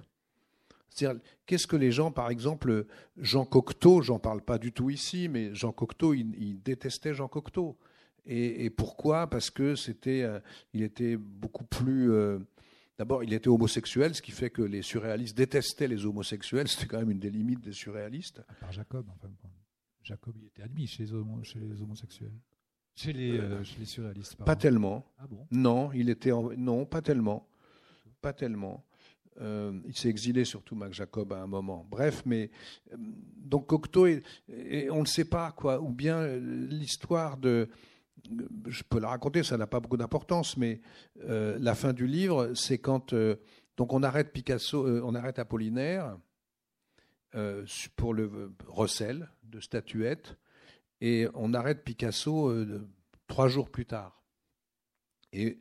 [0.90, 2.86] C'est-à-dire, qu'est-ce que les gens, par exemple,
[3.18, 7.78] Jean Cocteau, j'en parle pas du tout ici, mais Jean Cocteau, il, détestait Jean Cocteau.
[8.26, 9.28] Et, pourquoi?
[9.28, 10.40] Parce que c'était, euh,
[10.74, 12.40] il était beaucoup plus euh,
[12.98, 16.68] D'abord, il était homosexuel, ce qui fait que les surréalistes détestaient les homosexuels.
[16.68, 18.42] C'était quand même une des limites des surréalistes.
[18.60, 19.30] Par Jacob, enfin.
[20.04, 21.14] Jacob, il était admis chez les,
[21.82, 22.32] homosexuels.
[22.96, 24.38] Chez les, euh, les surréalistes.
[24.38, 25.06] Pas tellement.
[25.20, 25.46] Ah bon?
[25.52, 27.48] Non, il était non, pas tellement,
[28.22, 28.86] pas tellement.
[29.42, 31.86] Euh, il s'est exilé surtout, Mac Jacob, à un moment.
[31.92, 32.50] Bref, mais
[32.94, 34.24] euh, donc Cocteau, et,
[34.90, 35.82] on ne le sait pas quoi.
[35.82, 37.70] Ou bien l'histoire de
[38.68, 40.82] je peux la raconter, ça n'a pas beaucoup d'importance, mais
[41.24, 43.36] euh, la fin du livre, c'est quand euh,
[43.78, 46.18] donc on arrête Picasso, euh, on arrête Apollinaire
[47.96, 50.38] pour le recel de statuettes,
[51.02, 52.52] et on arrête Picasso
[53.28, 54.24] trois jours plus tard.
[55.34, 55.60] Et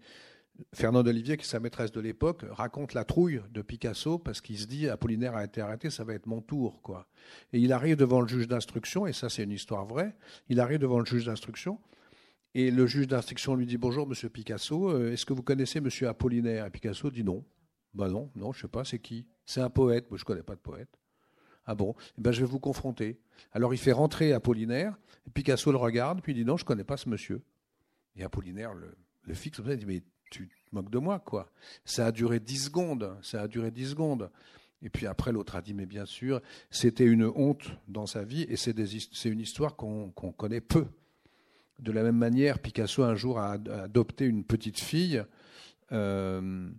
[0.73, 4.59] Fernand Olivier, qui est sa maîtresse de l'époque, raconte la trouille de Picasso parce qu'il
[4.59, 7.09] se dit Apollinaire a été arrêté, ça va être mon tour, quoi.
[7.53, 10.17] Et il arrive devant le juge d'instruction, et ça c'est une histoire vraie.
[10.49, 11.79] Il arrive devant le juge d'instruction
[12.59, 16.09] et le juge d'instruction lui dit Bonjour, monsieur Picasso, euh, est-ce que vous connaissez monsieur
[16.09, 16.65] Apollinaire?
[16.65, 17.45] Et Picasso dit Non.
[17.93, 19.27] Ben non, non, je ne sais pas, c'est qui?
[19.45, 20.11] C'est un poète.
[20.11, 20.89] Moi, je ne connais pas de poète.
[21.67, 21.95] Ah bon?
[22.17, 23.21] Eh ben, Je vais vous confronter.
[23.53, 24.97] Alors il fait rentrer Apollinaire,
[25.35, 27.43] Picasso le regarde, puis il dit Non, je ne connais pas ce monsieur.
[28.17, 31.53] Et Apollinaire le, fixe il dit Mais tu te moques de moi, quoi.
[31.85, 33.19] Ça a duré dix secondes.
[33.21, 34.31] Ça a duré dix secondes.
[34.81, 36.41] Et puis après, l'autre a dit, mais bien sûr,
[36.71, 40.87] c'était une honte dans sa vie, et c'est une histoire qu'on connaît peu.
[41.79, 45.23] De la même manière, Picasso un jour a adopté une petite fille,
[45.93, 46.71] euh,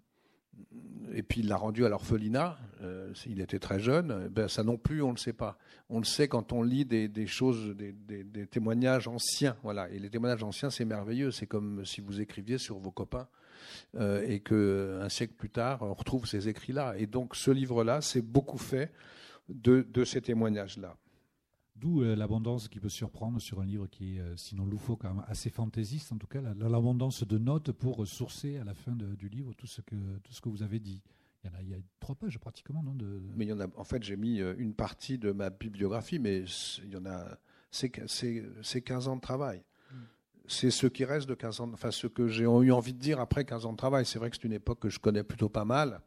[1.14, 2.58] et puis il l'a rendue à l'orphelinat.
[2.82, 4.28] Euh, il était très jeune.
[4.30, 5.58] Ben, ça non plus, on ne le sait pas.
[5.90, 9.56] On le sait quand on lit des, choses, des, témoignages anciens.
[9.64, 9.90] Voilà.
[9.90, 11.32] Et les témoignages anciens, c'est merveilleux.
[11.32, 13.28] C'est comme si vous écriviez sur vos copains.
[13.96, 16.96] Euh, et qu'un siècle plus tard, on retrouve ces écrits-là.
[16.98, 18.92] Et donc ce livre-là, c'est beaucoup fait
[19.50, 20.98] de ces témoignages-là.
[21.80, 25.14] D'où euh, l'abondance qui peut surprendre sur un livre qui est, euh, sinon loufoque, quand
[25.14, 29.30] même assez fantaisiste, en tout cas, l'abondance de notes pour sourcer à la fin du
[29.30, 31.04] livre tout ce, que, tout ce que vous avez dit.
[31.44, 33.22] Il y, en a, il y a trois pages pratiquement, non de...
[33.36, 36.18] Mais il y en a, en fait, j'ai mis euh, une partie de ma bibliographie,
[36.18, 36.46] mais
[36.84, 37.38] il y en a,
[37.70, 39.62] c'est 15 ans de travail.
[39.92, 39.98] Hmm.
[40.48, 43.20] C'est ce qui reste de 15 ans, enfin ce que j'ai eu envie de dire
[43.20, 44.04] après 15 ans de travail.
[44.04, 46.02] C'est vrai que c'est une époque que je connais plutôt pas mal.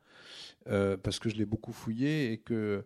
[0.65, 2.85] parce que je l'ai beaucoup fouillé et que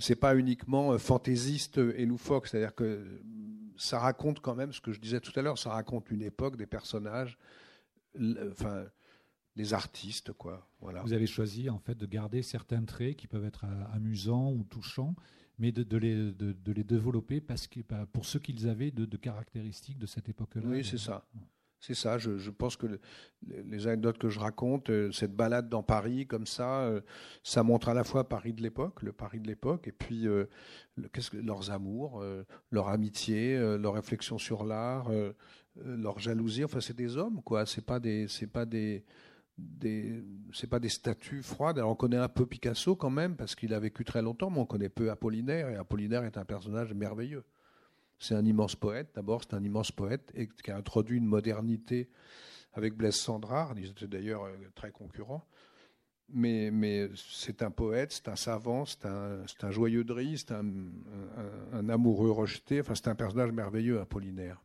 [0.00, 3.22] c'est pas uniquement euh, fantaisiste et loufoque, c'est-à-dire que
[3.76, 6.56] ça raconte quand même ce que je disais tout à l'heure, ça raconte une époque,
[6.56, 7.38] des personnages,
[8.50, 8.86] enfin
[9.56, 10.66] des artistes, quoi.
[10.80, 11.02] Voilà.
[11.02, 14.64] Vous avez choisi en fait de garder certains traits qui peuvent être euh, amusants ou
[14.64, 15.14] touchants,
[15.58, 19.98] mais de, les, de, les, développer parce que, bah, pour ce qu'ils avaient de, caractéristiques
[19.98, 20.62] de cette époque-là.
[20.64, 21.26] Oui, c'est ça.
[21.80, 22.86] C'est ça, je, pense que
[23.48, 27.00] les anecdotes que je raconte, euh, cette balade dans Paris comme ça, euh,
[27.42, 30.44] ça montre à la fois Paris de l'époque, le Paris de l'époque, et puis euh,
[31.14, 32.22] qu'est-ce que, leurs amours,
[32.70, 35.10] leur amitié, leur réflexion sur l'art,
[35.76, 36.64] leur jalousie.
[36.64, 37.64] Enfin, c'est des hommes, quoi.
[37.64, 39.02] C'est pas des, c'est pas des,
[39.56, 41.78] des, c'est pas des statues froides.
[41.78, 44.58] Alors on connaît un peu Picasso quand même parce qu'il a vécu très longtemps, mais
[44.58, 47.44] on connaît peu Apollinaire, et Apollinaire est un personnage merveilleux.
[48.20, 49.10] C'est un immense poète.
[49.14, 52.10] D'abord, c'est un immense poète et qui a introduit une modernité
[52.74, 53.76] avec Blaise Sandrard.
[53.78, 55.44] Ils étaient d'ailleurs euh, très concurrents.
[56.32, 62.80] Mais, c'est un poète, c'est un savant, c'est un, joyeux de c'est un, amoureux rejeté.
[62.80, 64.62] Enfin, c'est un personnage merveilleux, Apollinaire.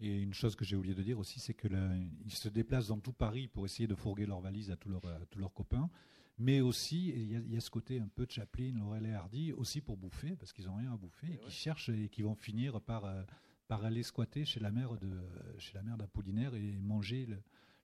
[0.00, 3.12] Et une chose que j'ai oublié de dire aussi, c'est qu'ils se déplacent dans tout
[3.12, 4.90] Paris pour essayer de fourguer leurs valises à tous
[5.36, 5.88] leurs copains
[6.38, 9.80] mais aussi il y, a ce côté un peu de Chaplin, Laurel et Hardy, aussi
[9.80, 12.80] pour bouffer, parce qu'ils n'ont rien à bouffer, et, qui cherchent et qui vont finir
[12.80, 13.22] par, euh,
[13.68, 15.10] par aller squatter chez la mère de
[15.58, 17.26] chez la mère d'Apollinaire et manger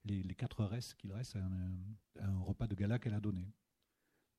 [0.04, 3.46] les, les, quatre restes qu'il reste à un, repas de gala qu'elle a donné.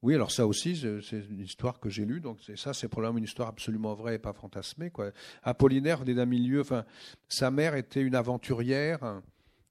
[0.02, 3.26] Oui, alors ça aussi, c'est une histoire que j'ai lue, donc ça, c'est probablement une
[3.26, 4.92] histoire absolument vraie et pas fantasmée.
[4.92, 5.12] Quoi.
[5.44, 6.86] Apollinaire venait d'un milieu, enfin,
[7.28, 9.22] sa mère était une aventurière,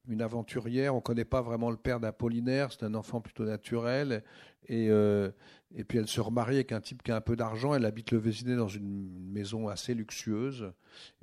[0.08, 0.94] une aventurière.
[0.94, 4.22] On ne connaît pas vraiment le père d'Apollinaire, c'est un enfant plutôt naturel.
[4.68, 5.30] Et, euh,
[5.74, 7.74] et puis elle se remarie avec un type qui a un peu d'argent.
[7.74, 10.72] Elle habite le Vésiné dans une maison assez luxueuse.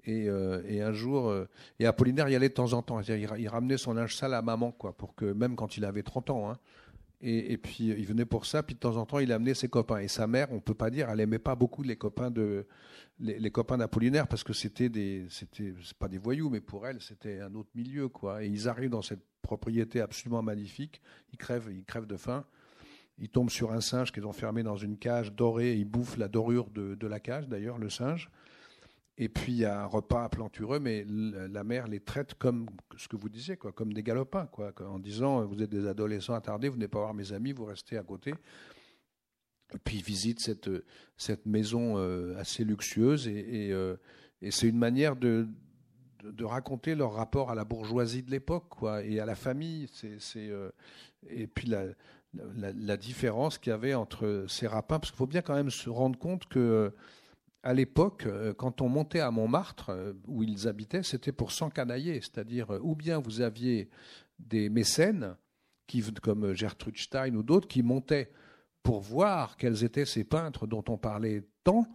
[0.06, 1.48] Et, euh, et un jour, euh,
[1.80, 3.00] et Apollinaire y allait de temps en temps.
[3.02, 6.04] Il, il, ramenait son linge sale à maman, quoi, pour que même quand il avait
[6.04, 6.52] 30 ans.
[6.52, 6.58] Hein,
[7.21, 9.67] et, et, puis il venait pour ça, puis de temps en temps il amenait ses
[9.67, 10.00] copains.
[10.00, 12.67] Et sa mère, on peut pas dire, elle aimait pas beaucoup les copains de,
[13.19, 17.39] les, copains d'Apollinaire parce que c'était des, c'était pas des voyous, mais pour elle c'était
[17.39, 18.43] un autre milieu quoi.
[18.43, 21.01] Et ils arrivent dans cette propriété absolument magnifique,
[21.32, 22.45] ils crèvent, ils crèvent de faim.
[23.17, 26.28] Ils tombent sur un singe qu'ils ont fermé dans une cage dorée, ils bouffent la
[26.28, 28.30] dorure de, de la cage d'ailleurs, le singe.
[29.17, 33.08] Et puis il y a un repas plantureux, mais la mère les traite comme ce
[33.08, 36.67] que vous disiez, quoi, comme des galopins, quoi, en disant vous êtes des adolescents attardés,
[36.67, 38.34] vous n'êtes pas voir mes amis, vous restez à côté.
[39.84, 40.69] Puis ils visitent cette,
[41.17, 43.95] cette maison euh, assez luxueuse et, euh,
[44.41, 45.47] et, c'est une manière de,
[46.23, 49.89] de, raconter leur rapport à la bourgeoisie de l'époque quoi, et à la famille.
[49.91, 50.69] C'est, euh,
[51.28, 51.86] et puis la,
[52.34, 55.71] la, la différence qu'il y avait entre ces rapins, parce qu'il faut bien quand même
[55.71, 56.93] se rendre compte que
[57.63, 62.95] à l'époque, quand on montait à Montmartre, où ils habitaient, c'était pour s'encanailler, c'est-à-dire ou
[62.95, 63.89] bien vous aviez
[64.38, 65.36] des mécènes,
[65.88, 68.32] qui, comme Gertrude Stein ou d'autres, qui montaient
[68.86, 71.88] pour voir quels étaient ces peintres dont on parlait tant,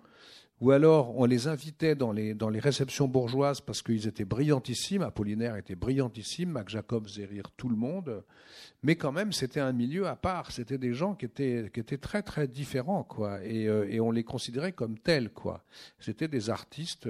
[0.61, 5.76] ou alors on les invitait dans les, réceptions bourgeoises parce qu'ils étaient brillantissimes, Apollinaire était
[5.76, 8.24] brillantissime, Mac Jacob faisait rire tout le monde,
[8.83, 12.48] mais quand même c'était un milieu à part, c'était des gens qui étaient, très très
[12.48, 15.62] différents, quoi, et, euh, et on les considérait comme tels, quoi.
[16.00, 17.09] C'était des artistes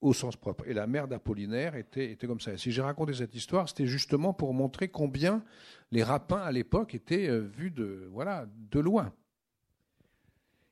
[0.00, 0.64] au sens propre.
[0.66, 2.52] Et la mère d'Apollinaire était, comme ça.
[2.52, 5.42] Et si j'ai raconté cette histoire, c'était justement pour montrer combien
[5.90, 9.12] les rapins à l'époque étaient euh, vus de, voilà, de loin.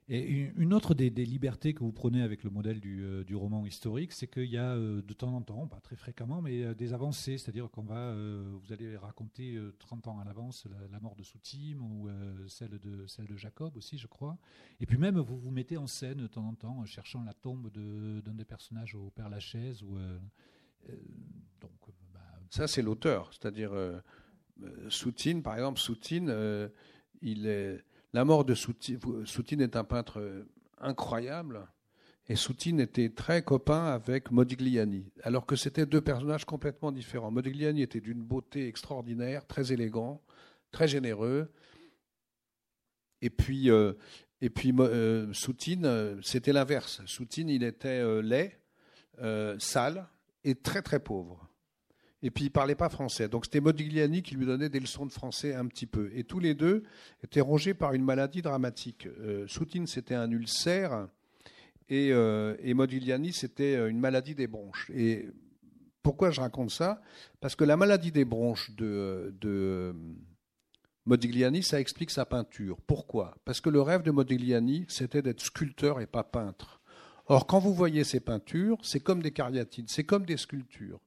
[0.08, 4.12] Et une autre des, libertés que vous prenez avec le modèle du, euh, roman historique,
[4.12, 7.38] c'est qu'il y a euh, de temps en temps, pas très fréquemment, mais des avancées.
[7.38, 12.08] C'est-à-dire qu'on va, vous allez raconter 30 ans à l'avance la, mort de Soutime ou
[12.46, 14.38] celle de celle de Jacob aussi, je crois.
[14.80, 17.70] Et puis même vous vous mettez en scène de temps en temps, cherchant la tombe
[17.70, 19.82] d'un des personnages au Père Lachaise.
[21.60, 21.70] Donc,
[22.12, 23.72] bah, ça c'est l'auteur, c'est-à-dire
[24.62, 26.68] euh, Soutine, par exemple, Soutine, euh,
[27.22, 30.44] il est, la mort de Soutine, est un peintre euh,
[30.78, 31.66] incroyable.
[32.28, 37.30] Et Soutine était très copain avec Modigliani, alors que c'était deux personnages complètement différents.
[37.30, 40.22] Modigliani était d'une beauté extraordinaire, très élégant,
[40.70, 41.52] très généreux.
[43.20, 43.68] Et puis,
[44.40, 44.72] et puis
[45.32, 47.02] Soutine, c'était l'inverse.
[47.04, 48.58] Soutine, il était laid,
[49.58, 50.08] sale
[50.44, 51.43] et très très pauvre.
[52.24, 53.28] Et puis il parlait pas français.
[53.28, 56.10] Donc c'était Modigliani qui lui donnait des leçons de français un petit peu.
[56.14, 56.82] Et tous les deux
[57.22, 59.06] étaient rongés par une maladie dramatique.
[59.20, 61.06] Euh, Soutine, c'était un ulcère.
[61.90, 64.90] Et, euh, Modigliani, c'était euh, une maladie des bronches.
[64.94, 65.28] Et
[66.02, 67.02] pourquoi je raconte ça?
[67.40, 69.94] Parce que la maladie des bronches de, de
[71.04, 72.78] Modigliani, ça explique sa peinture.
[72.86, 73.36] Pourquoi?
[73.44, 76.80] Parce que le rêve de Modigliani, c'était d'être sculpteur et pas peintre.
[77.26, 81.00] Or, quand vous voyez ces peintures, c'est comme des cariatides, c'est comme des sculptures.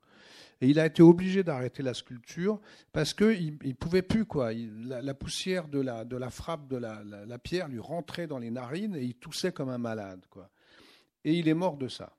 [0.61, 2.59] Et il a été obligé d'arrêter la sculpture
[2.91, 4.25] parce qu'il ne pouvait plus.
[4.25, 4.51] Quoi.
[4.53, 8.49] la, poussière de la, de la frappe de la, la, pierre lui rentrait dans les
[8.49, 10.25] narines et il toussait comme un malade.
[10.29, 10.49] Quoi.
[11.23, 12.17] Et il est mort de ça.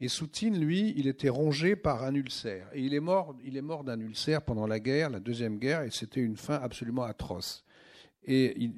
[0.00, 2.68] Et Soutine, lui, il était rongé par un ulcère.
[2.72, 5.82] Et il est mort, il est mort d'un ulcère pendant la guerre, la Deuxième Guerre,
[5.82, 7.64] et c'était une fin absolument atroce.
[8.24, 8.70] Et,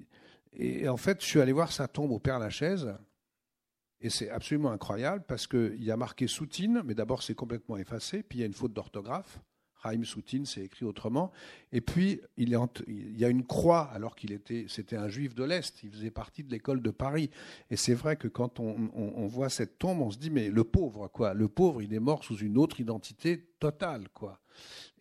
[0.55, 2.93] et, en fait, je suis allé voir sa tombe au Père Lachaise,
[4.03, 8.23] Et c'est absolument incroyable parce qu'il y a marqué Soutine, mais d'abord c'est complètement effacé,
[8.23, 9.39] puis il y a une faute d'orthographe.
[9.83, 11.33] Raïm Soutine, c'est écrit autrement.
[11.73, 15.83] Et puis, il, y a une croix, alors qu'il était, c'était un juif de l'Est,
[15.83, 17.31] il faisait partie de l'école de Paris.
[17.69, 21.09] Et c'est vrai que quand on, voit cette tombe, on se dit, mais le pauvre,
[21.09, 24.39] quoi, le pauvre, il est mort sous une autre identité totale, quoi.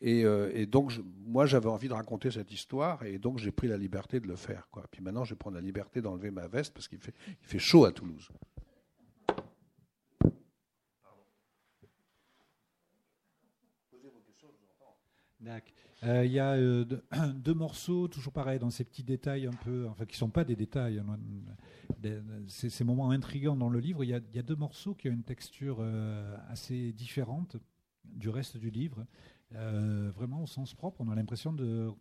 [0.01, 0.93] Et, euh, donc,
[1.27, 4.35] moi, j'avais envie de raconter cette histoire, et donc j'ai pris la liberté de le
[4.35, 4.85] faire, quoi.
[4.89, 7.59] Puis maintenant, je vais prendre la liberté d'enlever ma veste parce qu'il fait, il fait
[7.59, 8.29] chaud à Toulouse.
[16.03, 16.85] Euh, il y a euh,
[17.35, 20.55] deux, morceaux, toujours pareil, dans ces petits détails un peu, enfin qui sont pas des
[20.55, 21.19] détails, hein,
[22.47, 24.03] ces, moments intrigants dans le livre.
[24.03, 27.57] Il y, a, deux morceaux qui ont une texture euh, assez différente
[28.03, 29.05] du reste du livre.
[29.55, 31.01] Euh, vraiment au sens propre.
[31.01, 31.53] On a l'impression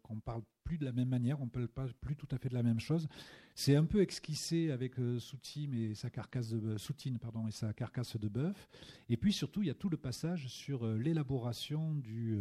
[0.02, 2.48] qu'on parle plus de la même manière, on ne parle pas plus tout à fait
[2.48, 3.08] de la même chose.
[3.56, 7.72] C'est un peu esquissé avec euh, Soutine et sa carcasse de Soutine pardon et sa
[7.72, 8.68] carcasse de bœuf.
[9.08, 12.38] Et puis surtout, il y a tout le passage sur euh, l'élaboration du,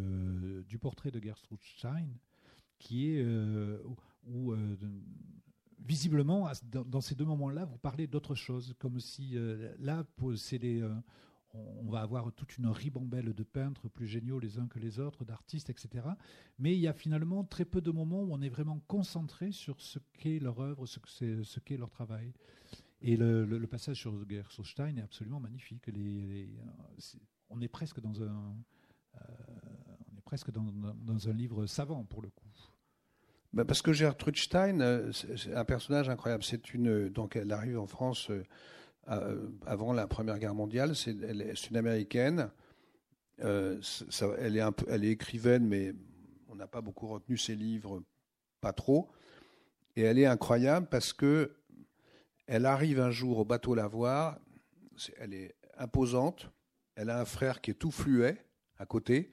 [0.79, 2.07] portrait de Gertrude Stein,
[2.77, 3.25] qui est
[4.25, 4.53] où,
[5.79, 9.35] visiblement dans, ces deux moments-là, vous parlez d'autre chose, comme si
[9.79, 10.05] là,
[10.37, 10.87] c'est des
[11.53, 15.25] on va avoir toute une ribambelle de peintres plus géniaux les uns que les autres,
[15.25, 16.05] d'artistes, etc.
[16.59, 19.81] Mais il y a finalement très peu de moments où on est vraiment concentré sur
[19.81, 22.33] ce qu'est leur œuvre, ce qu'est leur travail.
[23.01, 25.89] Et le, passage sur Gersostein est absolument magnifique.
[27.49, 28.55] on est presque dans un,
[29.15, 29.19] euh,
[30.11, 32.45] on est presque dans, un livre savant pour le coup.
[33.53, 36.43] Ben, parce que Gertrude Stein, euh, c'est un personnage incroyable.
[36.43, 38.29] C'est une, donc elle arrive en France.
[39.07, 40.95] Euh, avant la Première Guerre mondiale.
[40.95, 42.51] C'est une américaine.
[43.43, 43.81] Euh,
[44.37, 45.93] elle, est un peu, elle est écrivaine, mais
[46.47, 48.03] on n'a pas beaucoup retenu ses livres,
[48.61, 49.09] pas trop.
[49.95, 51.55] Et elle est incroyable parce que
[52.45, 54.37] elle arrive un jour au bateau Lavoir.
[55.17, 56.51] Elle est imposante.
[56.95, 58.37] Elle a un frère qui est tout fluet
[58.77, 59.31] à côté.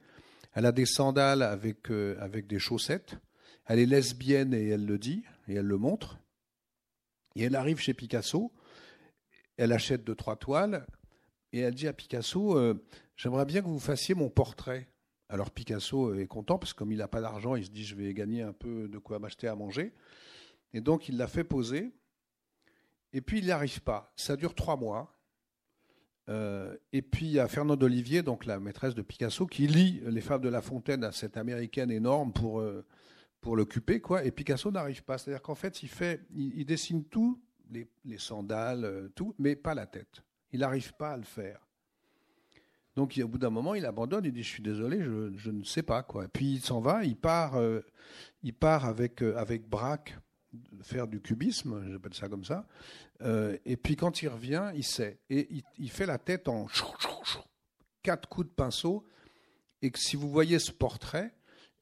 [0.53, 3.17] Elle a des sandales avec, euh, avec des chaussettes.
[3.65, 6.19] Elle est lesbienne et elle le dit, et elle le montre.
[7.35, 8.51] Et elle arrive chez Picasso
[9.57, 10.85] elle achète deux, trois toiles
[11.51, 12.75] et elle dit à Picasso euh,
[13.15, 14.87] J'aimerais bien que vous fassiez mon portrait.
[15.29, 17.95] Alors Picasso est content parce que comme il n'a pas d'argent, il se dit Je
[17.95, 19.93] vais gagner un peu de quoi m'acheter à manger.
[20.73, 21.91] Et donc il l'a fait poser.
[23.13, 24.13] Et puis il n'y arrive pas.
[24.15, 25.13] Ça dure trois mois.
[26.29, 30.01] Euh, et puis il y a Fernand Olivier, donc la maîtresse de Picasso, qui lit
[30.05, 32.85] Les Fables de La Fontaine à cette américaine énorme pour, euh,
[33.39, 34.25] pour l'occuper, quoi.
[34.25, 35.17] Et Picasso n'arrive pas.
[35.17, 39.85] C'est-à-dire qu'en fait, il fait, il dessine tout les, sandales, euh, tout, mais pas la
[39.85, 40.23] tête.
[40.51, 41.59] Il n'arrive pas à le faire.
[42.95, 45.83] Donc au bout d'un moment, il abandonne, il dit je suis désolé, je, ne sais
[45.83, 46.25] pas quoi.
[46.25, 47.81] Et puis il s'en va, il part, euh,
[48.41, 50.17] il part avec euh, avec Braque
[50.81, 52.65] faire du cubisme, j'appelle ça comme ça.
[53.65, 56.67] et puis quand il revient, il sait et il, il fait la tête en
[58.01, 59.05] quatre coups de pinceau.
[59.81, 61.36] Et que si vous voyez ce portrait,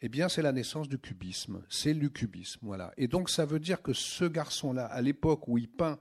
[0.05, 1.63] eh bien, c'est la naissance du cubisme.
[1.67, 2.93] C'est le cubisme, voilà.
[2.95, 5.97] Et donc, ça veut dire que ce garçon-là, à l'époque où il peint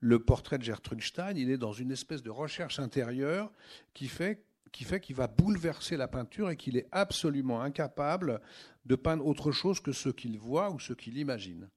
[0.00, 3.50] le portrait de Gertrude Stein, il est dans une espèce de recherche intérieure
[3.94, 8.42] qui fait qui fait qu'il va bouleverser la peinture et qu'il est absolument incapable
[8.84, 11.68] de peindre autre chose que ce qu'il voit ou ce qu'il imagine.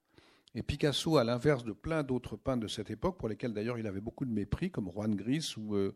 [0.56, 3.88] Et Picasso, à l'inverse de plein d'autres peintres de cette époque, pour lesquels d'ailleurs il
[3.88, 5.96] avait beaucoup de mépris, comme Juan Gris ou, euh,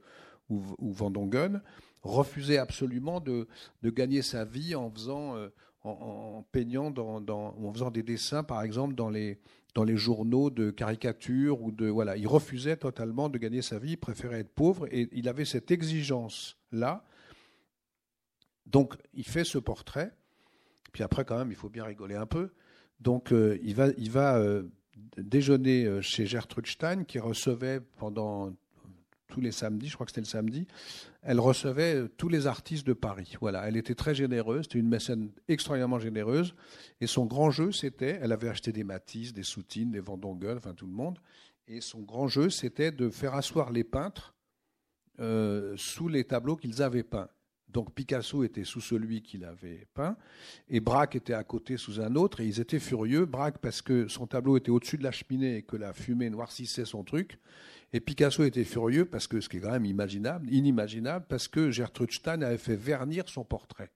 [0.50, 1.62] ou, Van Dongen,
[2.08, 3.48] refusait absolument de,
[3.84, 5.50] gagner sa vie en faisant, euh,
[5.84, 9.40] en, peignant, dans, en faisant des dessins, par exemple, dans les,
[9.78, 13.92] dans les journaux de caricature ou de voilà, il refusait totalement de gagner sa vie,
[13.92, 17.06] il préférait être pauvre et il avait cette exigence là.
[18.66, 20.12] Donc il fait ce portrait.
[20.94, 22.50] Puis après quand même, il faut bien rigoler un peu.
[23.00, 24.64] Donc euh, il va, il va euh,
[25.18, 28.52] déjeuner chez Gertrude Stein qui recevait pendant
[29.38, 30.66] tous les samedis, je crois que c'était le samedi,
[31.22, 33.36] elle recevait euh, tous les artistes de Paris.
[33.40, 36.56] Voilà, elle était très généreuse, c'était une mécène extrêmement généreuse.
[37.02, 40.74] Et son grand jeu, c'était, elle avait acheté des Matisse, des Soutines, des Vendongueul, enfin
[40.74, 41.20] tout le monde.
[41.68, 44.34] Et son grand jeu, c'était de faire asseoir les peintres
[45.20, 47.30] euh, sous les tableaux qu'ils avaient peints.
[47.70, 50.18] Donc Picasso était sous celui qu'il avait peint,
[50.68, 53.26] et Braque était à côté sous un autre, et ils étaient furieux.
[53.26, 56.86] Braque parce que son tableau était au-dessus de la cheminée et que la fumée noircissait
[56.86, 57.38] son truc,
[57.94, 61.72] et Picasso était furieux parce que, ce qui est quand même imaginable, inimaginable, parce que
[61.72, 63.92] Gertrude Stein avait fait vernir son portrait.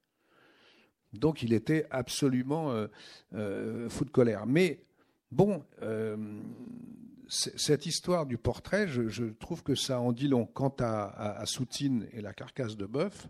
[1.13, 2.87] Donc il était absolument euh,
[3.33, 4.45] euh, fou de colère.
[4.45, 4.85] Mais
[5.29, 6.15] bon, euh,
[7.27, 10.45] cette histoire du portrait, je, trouve que ça en dit long.
[10.45, 13.27] Quant à, à, Soutine et la carcasse de bœuf,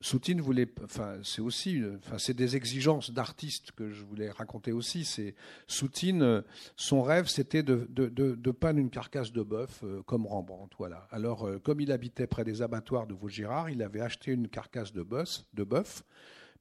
[0.00, 5.04] Soutine voulait, enfin, c'est aussi, enfin, c'est des exigences d'artistes que je voulais raconter aussi.
[5.04, 5.34] C'est
[5.66, 6.42] Soutine,
[6.76, 11.08] son rêve, c'était de, de, peindre une carcasse de bœuf comme Rembrandt, voilà.
[11.10, 15.02] Alors, comme il habitait près des abattoirs de Vaugirard, il avait acheté une carcasse de
[15.02, 16.04] bœuf, de bœuf,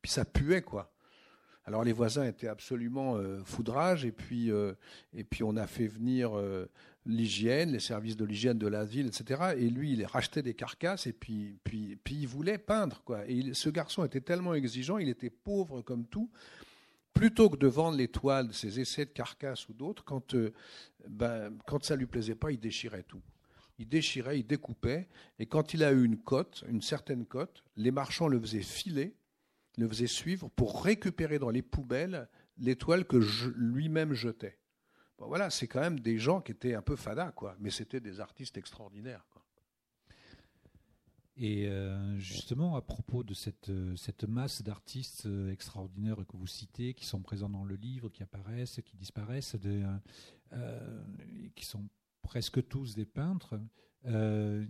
[0.01, 0.95] puis ça puait quoi.
[1.67, 4.73] Alors les voisins étaient absolument euh, foudrage et puis euh,
[5.13, 6.69] et puis on a fait venir euh,
[7.05, 9.53] l'hygiène, les services de l'hygiène de la ville, etc.
[9.57, 13.27] Et lui, il rachetait des carcasses et puis puis puis il voulait peindre quoi.
[13.27, 16.29] Et ce garçon était tellement exigeant, il était pauvre comme tout.
[17.13, 20.35] Plutôt que de vendre les toiles, ses essais de carcasses ou d'autres, quand
[21.07, 23.21] ben, quand ça lui plaisait pas, il déchirait tout
[23.77, 27.91] il déchirait, il découpait, et quand il a eu une cote, une certaine cote, les
[27.91, 29.15] marchands le faisaient filer
[29.77, 33.17] le faisait suivre pour récupérer dans les poubelles l'étoile que
[33.57, 34.57] lui-même jetait.
[35.17, 38.01] Bon, voilà, c'est quand même des gens qui étaient un peu fadas, quoi, mais c'était
[38.01, 39.25] des artistes extraordinaires.
[41.37, 43.95] Et euh, justement, à propos de cette, euh,
[44.27, 48.79] masse d'artistes euh, extraordinaires que vous citez, qui sont présents dans le livre, qui apparaissent,
[48.85, 49.57] qui disparaissent,
[51.55, 51.89] qui sont
[52.21, 53.59] presque tous des peintres,
[54.05, 54.69] il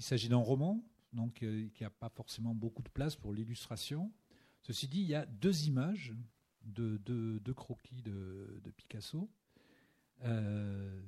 [0.00, 4.12] s'agit d'un roman donc qui n'a pas forcément beaucoup de place pour l'illustration.
[4.62, 6.14] Ceci dit, il y a deux images
[6.64, 9.28] de deux croquis de, Picasso.
[10.24, 11.00] Euh,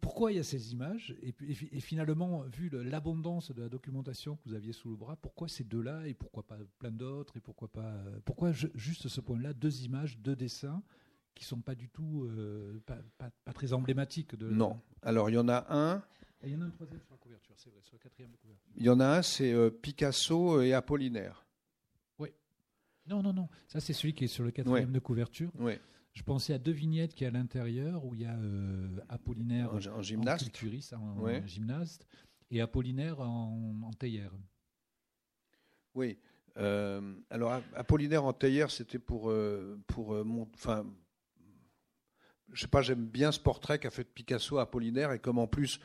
[0.00, 1.14] pourquoi il y a ces images?
[1.22, 5.64] Et, finalement, vu l'abondance de la documentation que vous aviez sous le bras, pourquoi ces
[5.64, 6.06] deux-là?
[6.06, 7.36] Et pourquoi pas plein d'autres?
[7.36, 10.82] Et pourquoi pas pourquoi juste ce point-là, deux images, deux dessins
[11.34, 14.48] qui sont pas du tout euh, pas, très emblématiques de.
[14.48, 14.80] Non.
[15.02, 16.02] Alors il y en a un
[16.46, 18.36] il y en a un troisième sur la couverture, c'est vrai, sur la quatrième de
[18.36, 18.72] couverture.
[18.76, 21.46] Il y en a un, c'est euh, Picasso et Apollinaire.
[23.06, 23.48] Non, non, non.
[23.68, 25.50] Ça, c'est celui qui est sur le quatrième de couverture.
[25.58, 25.74] Oui.
[26.12, 29.74] Je pensais à deux vignettes qui est à l'intérieur où il y a euh, Apollinaire
[29.74, 30.48] en, gymnaste,
[30.92, 32.06] en, gymnaste,
[32.52, 34.32] et Apollinaire en, théière.
[35.94, 36.18] Oui.
[36.56, 39.32] Euh, alors Apollinaire en théière, c'était pour
[39.88, 40.86] pour mon, enfin,
[42.52, 45.46] je sais pas, j'aime bien ce portrait qu'a fait Picasso à Apollinaire et comme en
[45.46, 45.80] plus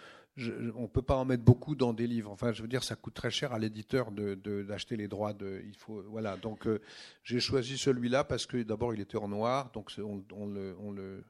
[0.75, 2.31] on ne peut pas en mettre beaucoup dans des livres.
[2.31, 5.33] Enfin, je veux dire, ça coûte très cher à l'éditeur d'acheter de, les droits.
[5.33, 6.37] De, il faut, voilà.
[6.37, 6.79] Donc, euh,
[7.23, 10.91] j'ai choisi celui-là parce que d'abord, il était en noir, donc on, on le, on
[10.91, 11.23] le,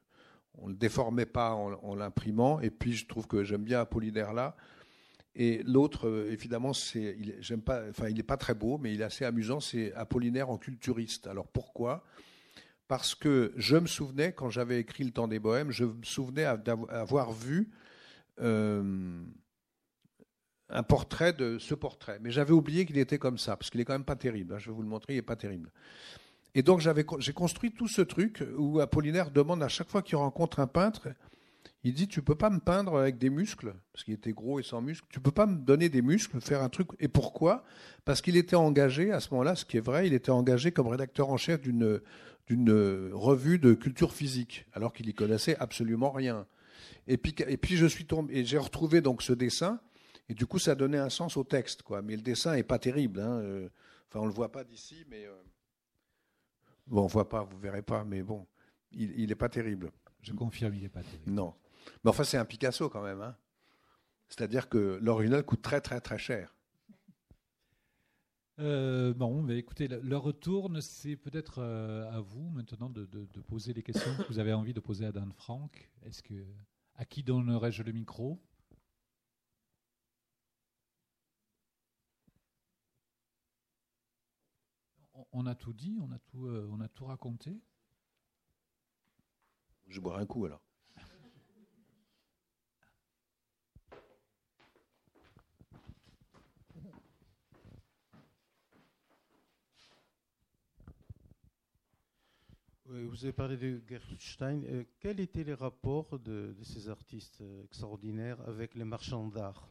[0.55, 2.59] on le déformait pas en, l'imprimant.
[2.59, 4.55] Et puis, je trouve que j'aime bien Apollinaire là.
[5.35, 9.01] Et l'autre, euh, évidemment, c'est, j'aime pas, enfin, il n'est pas très beau, mais il
[9.01, 9.59] est assez amusant.
[9.59, 11.27] C'est Apollinaire en culturiste.
[11.27, 12.03] Alors pourquoi?
[12.87, 16.45] Parce que je me souvenais, quand j'avais écrit Le Temps des Bohèmes, je me souvenais
[16.57, 17.69] d'avoir vu
[18.41, 19.21] euh,
[20.69, 22.19] un portrait de ce portrait.
[22.21, 24.53] Mais j'avais oublié qu'il était comme ça, parce qu'il est quand même pas terrible.
[24.53, 25.71] Hein, je vais vous le montrer, il n'est pas terrible.
[26.55, 26.81] Et donc
[27.19, 31.09] j'ai construit tout ce truc où Apollinaire demande à chaque fois qu'il rencontre un peintre,
[31.83, 34.63] il dit tu peux pas me peindre avec des muscles parce qu'il était gros et
[34.63, 35.07] sans muscles.
[35.09, 36.89] Tu peux pas me donner des muscles, faire un truc.
[36.99, 37.63] Et pourquoi?
[38.03, 40.87] Parce qu'il était engagé à ce moment-là, ce qui est vrai, il était engagé comme
[40.87, 42.01] rédacteur en chef d'une
[43.13, 46.47] revue de culture physique, alors qu'il y connaissait absolument rien.
[47.07, 49.79] Et puis, et puis je suis tombé, et j'ai retrouvé donc ce dessin,
[50.27, 52.01] et du coup ça donnait un sens au texte, quoi.
[52.01, 53.39] Mais le dessin est pas terrible, hein.
[53.41, 53.69] Euh,
[54.07, 55.33] enfin on le voit pas d'ici, mais euh,
[56.87, 58.45] bon on voit pas, vous verrez pas, mais bon,
[58.91, 59.91] il, il est pas terrible.
[60.21, 61.31] Je confirme, il est pas terrible.
[61.31, 61.53] Non,
[62.03, 63.35] mais enfin c'est un Picasso quand même, hein.
[64.27, 66.53] C'est-à-dire que l'original coûte très très très cher.
[68.59, 73.05] Euh, bon, mais écoutez, le, retour, c'est peut-être à vous maintenant de,
[73.47, 75.89] poser les questions que vous avez envie de poser à Dan Frank.
[76.03, 76.45] Est-ce que
[76.95, 78.41] à qui donnerais-je le micro?
[85.31, 87.61] On a tout dit, on a tout, euh, on a tout raconté.
[89.87, 90.61] Je bois un coup alors.
[102.91, 104.63] Vous avez parlé de Gerstein.
[104.63, 109.69] Euh, quels étaient les rapports de, ces artistes euh, extraordinaires avec les marchands d'art?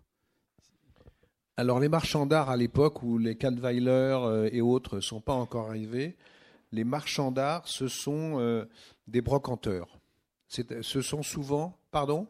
[1.57, 5.33] Alors les marchands d'art à l'époque où les Kahnweiler euh, et autres ne sont pas
[5.33, 6.17] encore arrivés,
[6.71, 8.67] les marchands d'art, ce sont
[9.09, 9.99] des brocanteurs.
[10.47, 12.29] Ce sont souvent, pardon?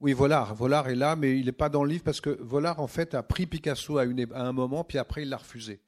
[0.00, 0.54] Oui, Volard.
[0.54, 3.14] Volard est là, mais il n'est pas dans le livre parce que Volard, en fait,
[3.14, 5.80] a pris Picasso à, une, à un moment, puis après, il l'a refusé.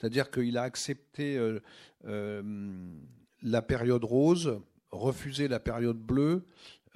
[0.00, 1.60] C'est-à-dire qu'il a accepté euh,
[2.06, 2.42] euh,
[3.42, 6.46] la période rose, refusé la période bleue,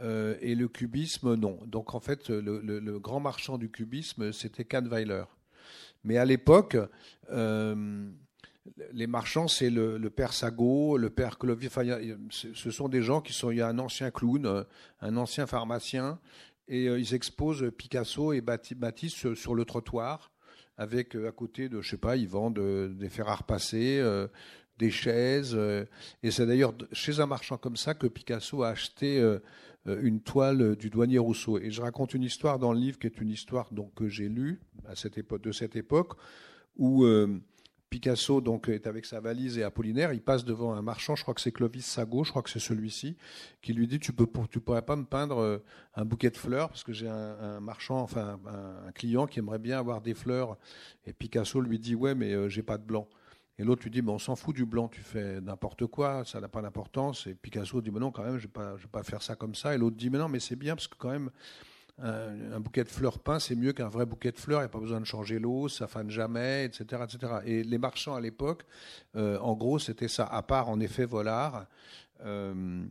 [0.01, 1.59] euh, et le cubisme, non.
[1.67, 5.25] Donc en fait, le, grand marchand du cubisme, c'était Kahnweiler.
[6.03, 6.77] Mais à l'époque,
[7.31, 11.71] les marchands, c'est le, père Sago, le père Clovis.
[12.31, 13.51] ce sont des gens qui sont.
[13.51, 14.65] Il y a un ancien clown,
[15.01, 16.19] un ancien pharmacien,
[16.69, 18.43] et ils exposent Picasso et
[18.77, 20.34] Matisse sur le trottoir.
[20.77, 22.61] Avec à côté de, je sais pas, ils vendent
[22.97, 24.03] des fers à repasser,
[24.79, 25.55] des chaises.
[26.23, 29.23] et c'est d'ailleurs chez un marchand comme ça que Picasso a acheté
[29.87, 31.59] une toile du douanier Rousseau.
[31.59, 34.29] Et je raconte une histoire dans le livre qui est une histoire donc, que j'ai
[34.29, 36.15] lue à cette époque, de cette époque
[36.77, 37.07] où
[37.95, 41.33] Picasso donc est avec sa valise et Apollinaire, il passe devant un marchand, je crois
[41.33, 43.17] que c'est Clovis Sago, je crois que c'est celui-ci,
[43.63, 45.59] qui lui dit tu peux pourrais pas me peindre euh,
[45.95, 49.79] un bouquet de fleurs parce que j'ai un, marchand, enfin un, client qui aimerait bien
[49.79, 50.59] avoir des fleurs.
[51.07, 53.07] Et Picasso lui dit ouais mais euh, j'ai pas de blanc.
[53.61, 56.49] Et l'autre lui dit, on s'en fout du blanc, tu fais n'importe quoi, ça n'a
[56.49, 57.29] pas d'importance.
[57.29, 59.55] Et Picasso dit, mais non, quand même, je ne vais, vais, pas faire ça comme
[59.55, 59.73] ça.
[59.77, 61.31] Et l'autre dit, mais non, mais c'est bien, parce que quand même,
[61.99, 64.61] un, bouquet de fleurs peint, c'est mieux qu'un vrai bouquet de fleurs.
[64.61, 67.33] Il n'y a pas besoin de changer l'eau, ça fane jamais, etc., etc.
[67.45, 68.65] Et les marchands à l'époque,
[69.17, 70.25] euh, en gros, c'était ça.
[70.25, 71.67] À part, en effet, Volard.
[72.25, 72.85] Euh,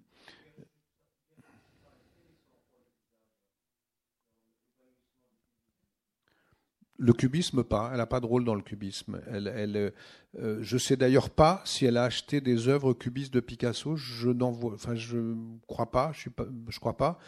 [6.97, 7.89] Le cubisme, pas.
[7.91, 9.19] Elle n'a pas de rôle dans le cubisme.
[9.27, 9.93] Elle, elle
[10.39, 13.95] euh, je sais d'ailleurs pas si elle a acheté des œuvres cubistes de Picasso.
[13.95, 15.35] Je n'en enfin, je
[15.67, 16.11] crois pas.
[16.13, 17.19] Je crois pas.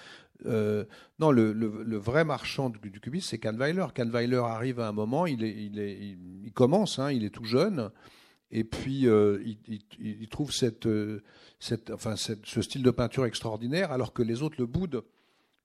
[0.46, 0.86] Euh,
[1.20, 3.88] non, le, vrai marchand du, cubisme, c'est Kahnweiler.
[3.94, 7.90] Kahnweiler arrive à un moment, il, commence, hein, il est tout jeune,
[8.52, 9.42] et puis euh,
[10.00, 10.82] il, trouve ce
[11.60, 15.04] style de peinture extraordinaire, alors que les autres le boudent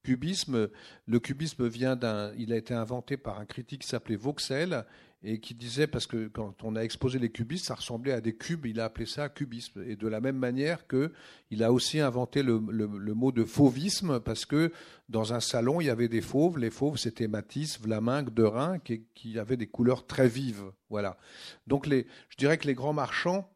[0.03, 0.69] cubisme,
[1.07, 4.85] le cubisme vient d'un, il a été inventé par un critique qui s'appelait Vauxel
[5.23, 8.35] et qui disait parce que quand on a exposé les cubistes, ça ressemblait à des
[8.35, 9.83] cubes, il a appelé ça cubisme.
[9.87, 11.13] Et de la même manière que
[11.51, 14.73] il a aussi inventé le, mot de fauvisme parce que
[15.11, 19.05] dans un salon il y avait des fauves, les fauves c'était Matisse, Vlaminck, Derain qui,
[19.15, 21.19] qui avaient des couleurs très vives, voilà.
[21.67, 23.51] Donc les, je dirais que les grands marchands,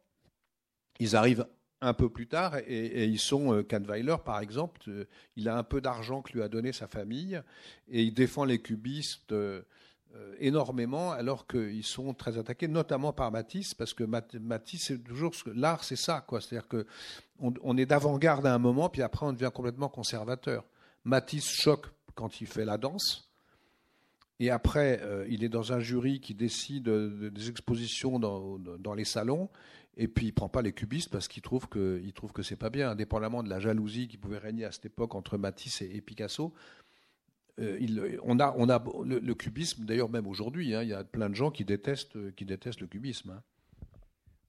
[0.99, 1.47] ils arrivent
[1.81, 5.05] un peu plus tard, et, ils sont, euh, Kahnweiler par exemple, euh,
[5.35, 7.41] il a un peu d'argent que lui a donné sa famille,
[7.89, 9.61] et il défend les cubistes euh,
[10.39, 15.83] énormément, alors qu'ils sont très attaqués, notamment par Matisse, parce que Matisse, c'est toujours l'art,
[15.83, 16.39] c'est ça, quoi.
[16.39, 16.85] C'est-à-dire que
[17.39, 20.63] on, est d'avant-garde à un moment, puis après on devient complètement conservateur.
[21.03, 23.29] Matisse choque quand il fait la danse,
[24.39, 29.49] et après, il est dans un jury qui décide des expositions dans les salons.
[29.97, 32.57] Et puis il prend pas les cubistes parce qu'il trouve que il trouve que c'est
[32.57, 36.01] pas bien, indépendamment de la jalousie qui pouvait régner à cette époque entre Matisse et,
[36.01, 36.53] Picasso.
[37.59, 41.05] Euh, il, on a, on a le, cubisme, d'ailleurs même aujourd'hui, hein, il y a
[41.05, 43.29] plein de gens qui détestent, qui détestent le cubisme.
[43.29, 43.43] Hein.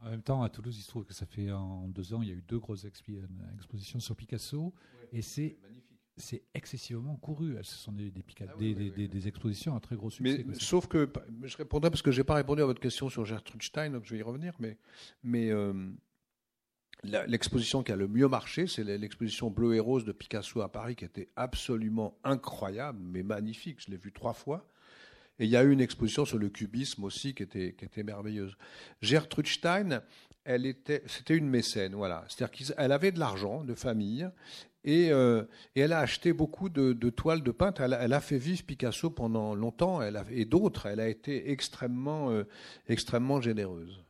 [0.01, 2.29] En même temps, à Toulouse, il se trouve que ça fait en deux ans, il
[2.29, 4.75] y a eu deux grosses expositions sur Picasso,
[5.13, 5.57] et c'est
[6.17, 7.57] c'est excessivement couru.
[7.63, 10.45] Ce sont des, des, ah des, expositions à très gros succès.
[10.47, 11.11] Mais, sauf que,
[11.43, 14.05] je répondrai parce que je n'ai pas répondu à votre question sur Gertrude Stein, donc
[14.05, 14.79] je vais y revenir, mais,
[15.23, 15.91] mais euh,
[17.03, 20.97] l'exposition qui a le mieux marché, c'est l'exposition Bleu et Rose de Picasso à Paris,
[20.97, 23.79] qui était absolument incroyable, mais magnifique.
[23.85, 24.69] Je l'ai vue trois fois.
[25.39, 28.03] Et il y a eu une exposition sur le cubisme aussi qui était, qui était
[28.03, 28.57] merveilleuse.
[29.03, 30.03] Gertrude Stein,
[30.45, 32.25] elle était, c'était une mécène, voilà.
[32.29, 34.27] C'est-à-dire qu'elle avait de l'argent de famille
[34.87, 37.81] euh, et, elle a acheté beaucoup de, toiles de peintre.
[37.81, 40.87] Elle, a fait vivre Picasso pendant longtemps et d'autres.
[40.87, 42.45] Elle a été extrêmement, euh,
[42.89, 44.03] extrêmement généreuse.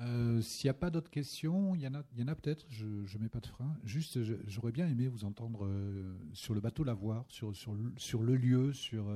[0.00, 3.28] Euh, s'il n'y a pas d'autres questions, il y en a, peut-être, je ne mets
[3.28, 3.76] pas de frein.
[3.84, 5.68] Juste, j'aurais bien aimé vous entendre
[6.32, 9.06] sur le bateau Lavoir, sur, sur, sur le lieu, sur,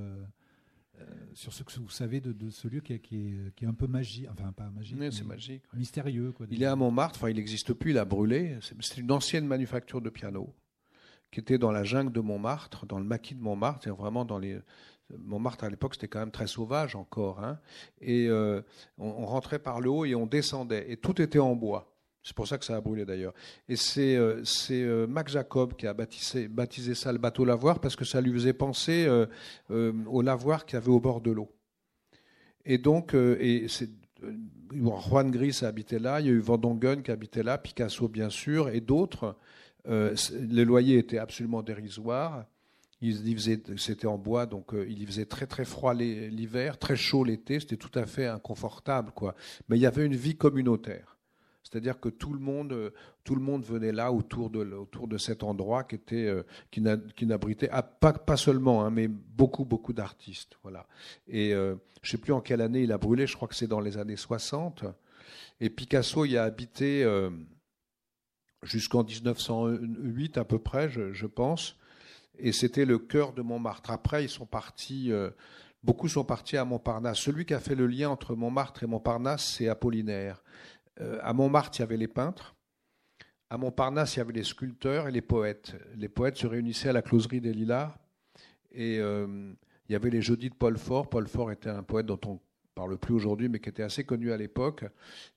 [1.35, 4.27] sur ce que vous savez de, ce lieu qui est, qui, est, un peu magique,
[4.31, 6.35] enfin pas magique, c'est magique, mystérieux.
[6.51, 8.59] il est à Montmartre, enfin il n'existe plus, il a brûlé.
[8.81, 10.55] C'est une ancienne manufacture de piano
[11.31, 14.39] qui était dans la jungle de Montmartre, dans le maquis de Montmartre, c'est vraiment dans
[14.39, 14.59] les
[15.17, 17.59] Montmartre à l'époque c'était quand même très sauvage encore, hein.
[18.01, 18.61] et euh,
[18.99, 21.98] on, rentrait par le haut et on descendait, et tout était en bois.
[22.29, 23.33] C'est pour ça que ça a brûlé d'ailleurs.
[23.70, 27.97] Et c'est euh, euh, Mac Jacob qui a baptisé, baptisé, ça le bateau lavoir parce
[27.97, 31.51] que ça lui faisait penser euh, au lavoir qu'il y avait au bord de l'eau.
[32.66, 33.66] Et donc, et
[34.74, 38.09] Juan Gris a habité là, il y a eu Van Dongen qui habitait là, Picasso
[38.09, 39.35] bien sûr, et d'autres.
[39.87, 42.45] les loyers étaient absolument dérisoires.
[43.79, 47.79] C'était en bois, donc il y faisait très très froid l'hiver, très chaud l'été, c'était
[47.79, 49.12] tout à fait inconfortable.
[49.12, 49.35] quoi.
[49.70, 51.18] Mais il y avait une vie communautaire.
[51.63, 52.91] C'est-à-dire que tout le monde, euh,
[53.25, 57.27] tout le monde venait là autour de, autour de cet endroit qui était, euh, qui
[57.27, 60.57] n'abritait pas, pas seulement, hein, mais beaucoup, beaucoup d'artistes.
[60.63, 60.87] Voilà.
[61.27, 63.27] Et euh, je ne sais plus en quelle année il a brûlé.
[63.27, 64.85] Je crois que c'est dans les années 60.
[65.61, 67.05] Et Picasso y a habité
[68.63, 71.77] jusqu'en 1908 à peu près, je, pense.
[72.39, 73.91] Et c'était le cœur de Montmartre.
[73.91, 75.11] Après, ils sont partis.
[75.83, 77.19] Beaucoup sont partis à Montparnasse.
[77.19, 80.43] Celui qui a fait le lien entre Montmartre et Montparnasse, c'est Apollinaire.
[81.01, 82.55] Euh, à Montmartre, il y avait les peintres.
[83.51, 85.75] À Montparnasse, il y avait les sculpteurs et les poètes.
[85.97, 87.95] Les poètes se réunissaient à la closerie des Lilas.
[88.73, 89.53] Et euh,
[89.89, 91.09] Il y avait les Jeudis de Paul Fort.
[91.09, 92.41] Paul Fort était un poète dont on
[92.75, 94.85] parle plus aujourd'hui, mais qui était assez connu à l'époque.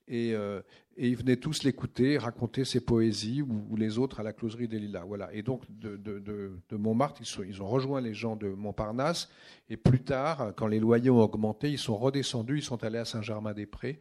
[0.07, 0.61] Et, euh,
[0.97, 5.05] ils venaient tous l'écouter, raconter ses poésies, ou, les autres à la closerie des Lilas.
[5.07, 5.33] Voilà.
[5.33, 9.29] Et donc, de, Montmartre, ils, ils, ont rejoint les gens de Montparnasse.
[9.69, 13.05] Et plus tard, quand les loyers ont augmenté, ils sont redescendus, ils sont allés à
[13.05, 13.99] Saint-Germain-des-Prés.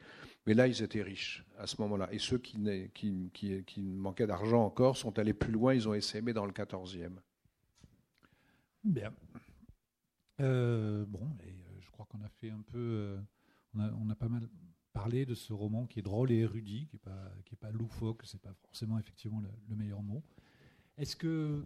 [0.51, 2.13] Mais là, ils étaient riches à ce moment-là.
[2.13, 2.59] Et ceux qui,
[2.93, 6.51] qui, qui, qui manquaient d'argent encore sont allés plus loin, ils ont essaimé dans le
[6.51, 7.13] 14e.
[8.83, 9.13] Bien.
[10.41, 12.79] Euh, bon, et euh, je crois qu'on a fait un peu.
[12.79, 13.21] Euh,
[13.75, 14.49] on, a, pas mal
[14.93, 17.71] parlé de ce roman qui est drôle et érudit, qui n'est pas, qui est pas
[17.71, 20.25] loufoque, c'est pas forcément effectivement le, meilleur mot.
[20.99, 21.65] Est-ce que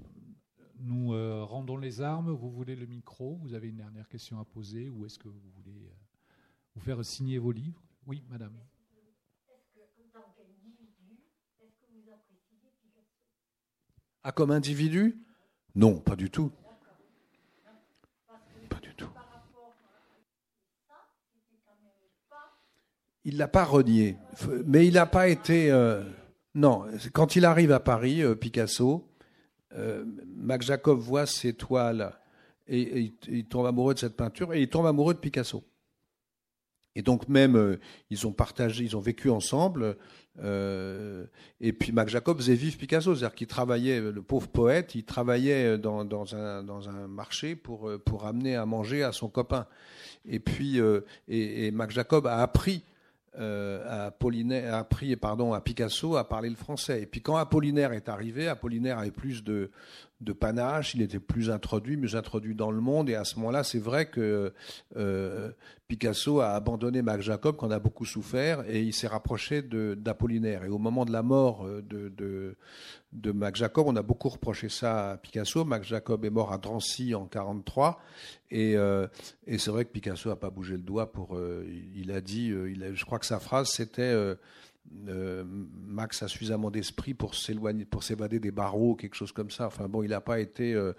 [0.78, 1.08] nous
[1.46, 2.32] rendons les armes?
[2.32, 3.36] Vous voulez le micro?
[3.36, 4.90] Vous avez une dernière question à poser?
[4.90, 5.88] Ou est-ce que vous voulez
[6.74, 7.82] vous faire signer vos livres?
[8.06, 8.52] Oui, madame.
[14.24, 15.18] Ah, comme individu?
[15.74, 16.50] Non, pas du tout.
[23.24, 24.16] il l'a pas renié,
[24.66, 25.70] mais il n'a pas été.
[25.70, 26.02] Euh,
[26.54, 29.08] non, quand il arrive à Paris, euh, Picasso,
[29.74, 30.04] euh,
[30.36, 32.12] Max Jacob voit ses toiles
[32.66, 35.64] et, il tombe amoureux de cette peinture et il tombe amoureux de Picasso.
[36.96, 37.78] Et donc même,
[38.10, 39.96] ils ont partagé, ils ont vécu ensemble.
[40.40, 45.76] et puis Max Jacob faisait vivre Picasso, c'est-à-dire qu'il travaillait, le pauvre poète, il travaillait
[45.78, 49.66] dans, un, marché pour, pour amener à manger à son copain.
[50.24, 50.78] Et puis,
[51.28, 52.84] et, et Max Jacob a appris
[53.38, 57.02] euh, Apollinaire, a appris pardon, à Picasso à parler le français.
[57.02, 59.70] Et puis quand Apollinaire est arrivé, Apollinaire avait plus de,
[60.24, 63.08] de panache, il était plus introduit, mieux introduit dans le monde.
[63.08, 64.52] Et à ce moment-là, c'est vrai que
[64.96, 65.50] euh,
[65.86, 70.64] Picasso a abandonné Max Jacob, qu'on a beaucoup souffert, et il s'est rapproché d'Apollinaire.
[70.64, 72.56] Et au moment de la mort euh, de,
[73.12, 75.64] de, Max Jacob, on a beaucoup reproché ça à Picasso.
[75.64, 78.00] Max Jacob est mort à Drancy en 43,
[78.50, 79.06] et, euh,
[79.46, 81.38] et c'est vrai que Picasso n'a pas bougé le doigt pour.
[81.94, 84.14] Il a dit, je crois que sa phrase c'était
[85.08, 89.66] euh, Max a suffisamment d'esprit pour s'éloigner, pour s'évader des barreaux, quelque chose comme ça.
[89.66, 90.74] Enfin bon, il n'a pas été.
[90.74, 90.92] Euh,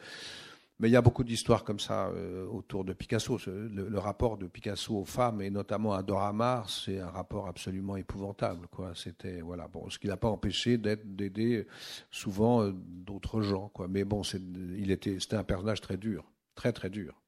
[0.80, 3.40] mais il y a beaucoup d'histoires comme ça euh, autour de Picasso.
[3.48, 7.96] Le, rapport de Picasso aux femmes et notamment à Dora Maar, c'est un rapport absolument
[7.96, 8.68] épouvantable.
[8.68, 8.92] Quoi.
[8.94, 9.70] C'était voilà.
[9.70, 11.66] Bon, ce qui n'a pas empêché d'aider
[12.12, 13.70] souvent d'autres gens.
[13.70, 13.88] Quoi.
[13.88, 16.26] Mais bon, il était, c'était un personnage très dur,
[16.56, 17.22] très très dur.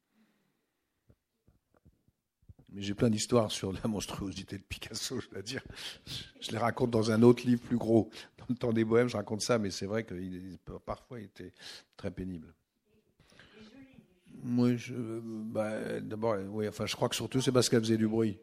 [2.69, 5.63] Mais j'ai plein d'histoires sur la monstruosité de Picasso, je dois dire.
[6.41, 8.09] Je les raconte dans un autre livre plus gros.
[8.37, 10.15] Dans le temps des bohèmes, je raconte ça, mais c'est vrai que
[10.85, 11.53] parfois il était
[11.95, 12.53] très pénible.
[14.43, 14.77] Oui,
[15.45, 18.37] bah, d'abord, oui, enfin, je crois que surtout c'est parce qu'elle faisait du bruit.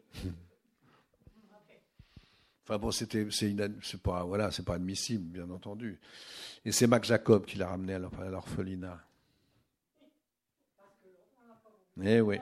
[2.63, 3.55] Enfin bon, c'était, c'est,
[4.01, 5.99] pas, voilà, c'est pas admissible, bien entendu.
[6.65, 8.99] Et c'est Mac Jacob qui l'a ramené à l'orphelinat.
[12.01, 12.39] Eh oui.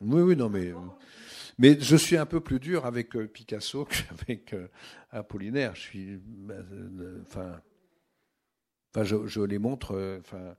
[0.00, 0.72] Oui, oui, non, mais
[1.60, 4.68] mais je suis un peu plus dur avec euh, Picasso qu'avec euh,
[5.10, 5.74] Apollinaire.
[5.74, 7.60] Je suis, euh, enfin,
[8.94, 10.18] enfin, je, les montre.
[10.20, 10.56] Enfin,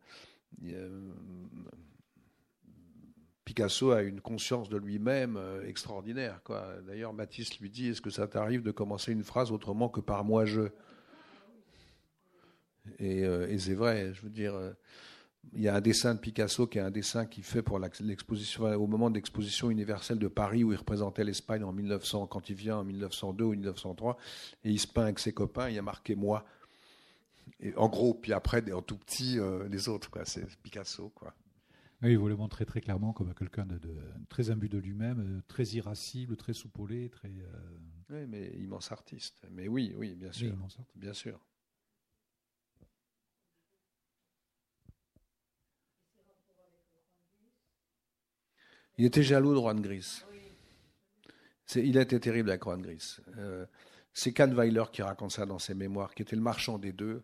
[3.46, 6.40] Picasso a une conscience de lui-même extraordinaire.
[6.86, 10.24] D'ailleurs, Matisse lui dit Est-ce que ça t'arrive de commencer une phrase autrement que par
[10.24, 10.70] moi je?
[13.00, 14.14] Et, et c'est vrai.
[14.14, 14.54] Je veux dire
[15.54, 18.64] il y a un dessin de Picasso qui est un dessin qu'il fait pour l'exposition
[18.64, 22.56] au moment de l'exposition universelle de Paris où il représentait l'Espagne en 1900 quand il
[22.56, 24.18] vient en 1902 ou 1903
[24.64, 26.46] et il se peint avec ses copains il y a marqué moi
[27.60, 31.34] et en gros puis après en tout petit euh, les autres quoi c'est Picasso quoi
[32.04, 33.80] oui, il voulait montrer très clairement comme quelqu'un de,
[34.28, 37.28] très imbu de lui-même, euh, très irascible, très soupolé, très.
[37.28, 37.78] Euh,
[38.10, 39.46] oui, mais immense artiste.
[39.52, 40.56] Mais oui, oui, bien sûr.
[40.96, 41.40] bien sûr.
[49.02, 50.22] Il était jaloux de Juan Gris.
[51.74, 53.18] Il été terrible avec Juan Gris.
[53.40, 53.66] Euh,
[54.14, 57.24] c'est Kahnweiler qui raconte ça dans ses mémoires, qui était le marchand des deux.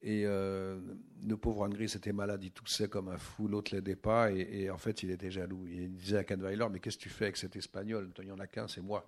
[0.00, 0.80] Et euh,
[1.22, 4.70] le pauvre Juan Gris était malade, il toussait comme un fou, l'autre l'aidait pas, et,
[4.70, 5.66] en fait il était jaloux.
[5.66, 8.10] il disait à Kahnweiler, mais qu'est-ce que tu fais avec cet espagnol?
[8.18, 9.06] Il n'y en a qu'un, c'est moi.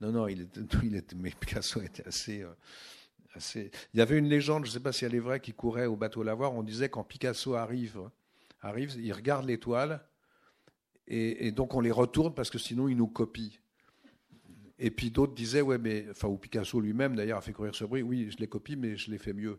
[0.00, 0.62] Non, non, était,
[0.94, 2.54] était, mais Picasso était assez, euh,
[3.34, 3.70] assez...
[3.92, 5.84] Il y avait une légende, je ne sais pas si elle est vraie, qui courait
[5.84, 6.54] au bateau lavoir.
[6.54, 8.00] On disait quand Picasso arrive,
[8.62, 10.02] arrive il regarde l'étoile,
[11.08, 13.50] et, donc on les retourne parce que sinon ils nous copient.
[14.78, 17.84] Et puis d'autres disaient, ouais, mais, enfin, ou Picasso lui-même d'ailleurs a fait courir ce
[17.84, 19.58] bruit, oui, je les copie, mais je les fais mieux.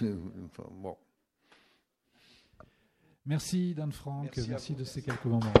[0.70, 0.96] bon.
[3.26, 5.52] Merci Dan Franck, merci, merci de ces quelques moments.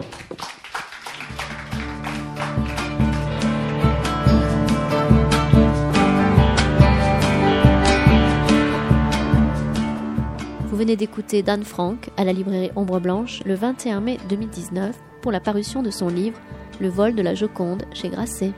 [10.74, 15.30] Vous venez d'écouter Dan Frank à la librairie Ombre Blanche le 21 mai 2019 pour
[15.30, 16.40] la parution de son livre
[16.80, 18.50] Le vol de la Joconde chez Grasset.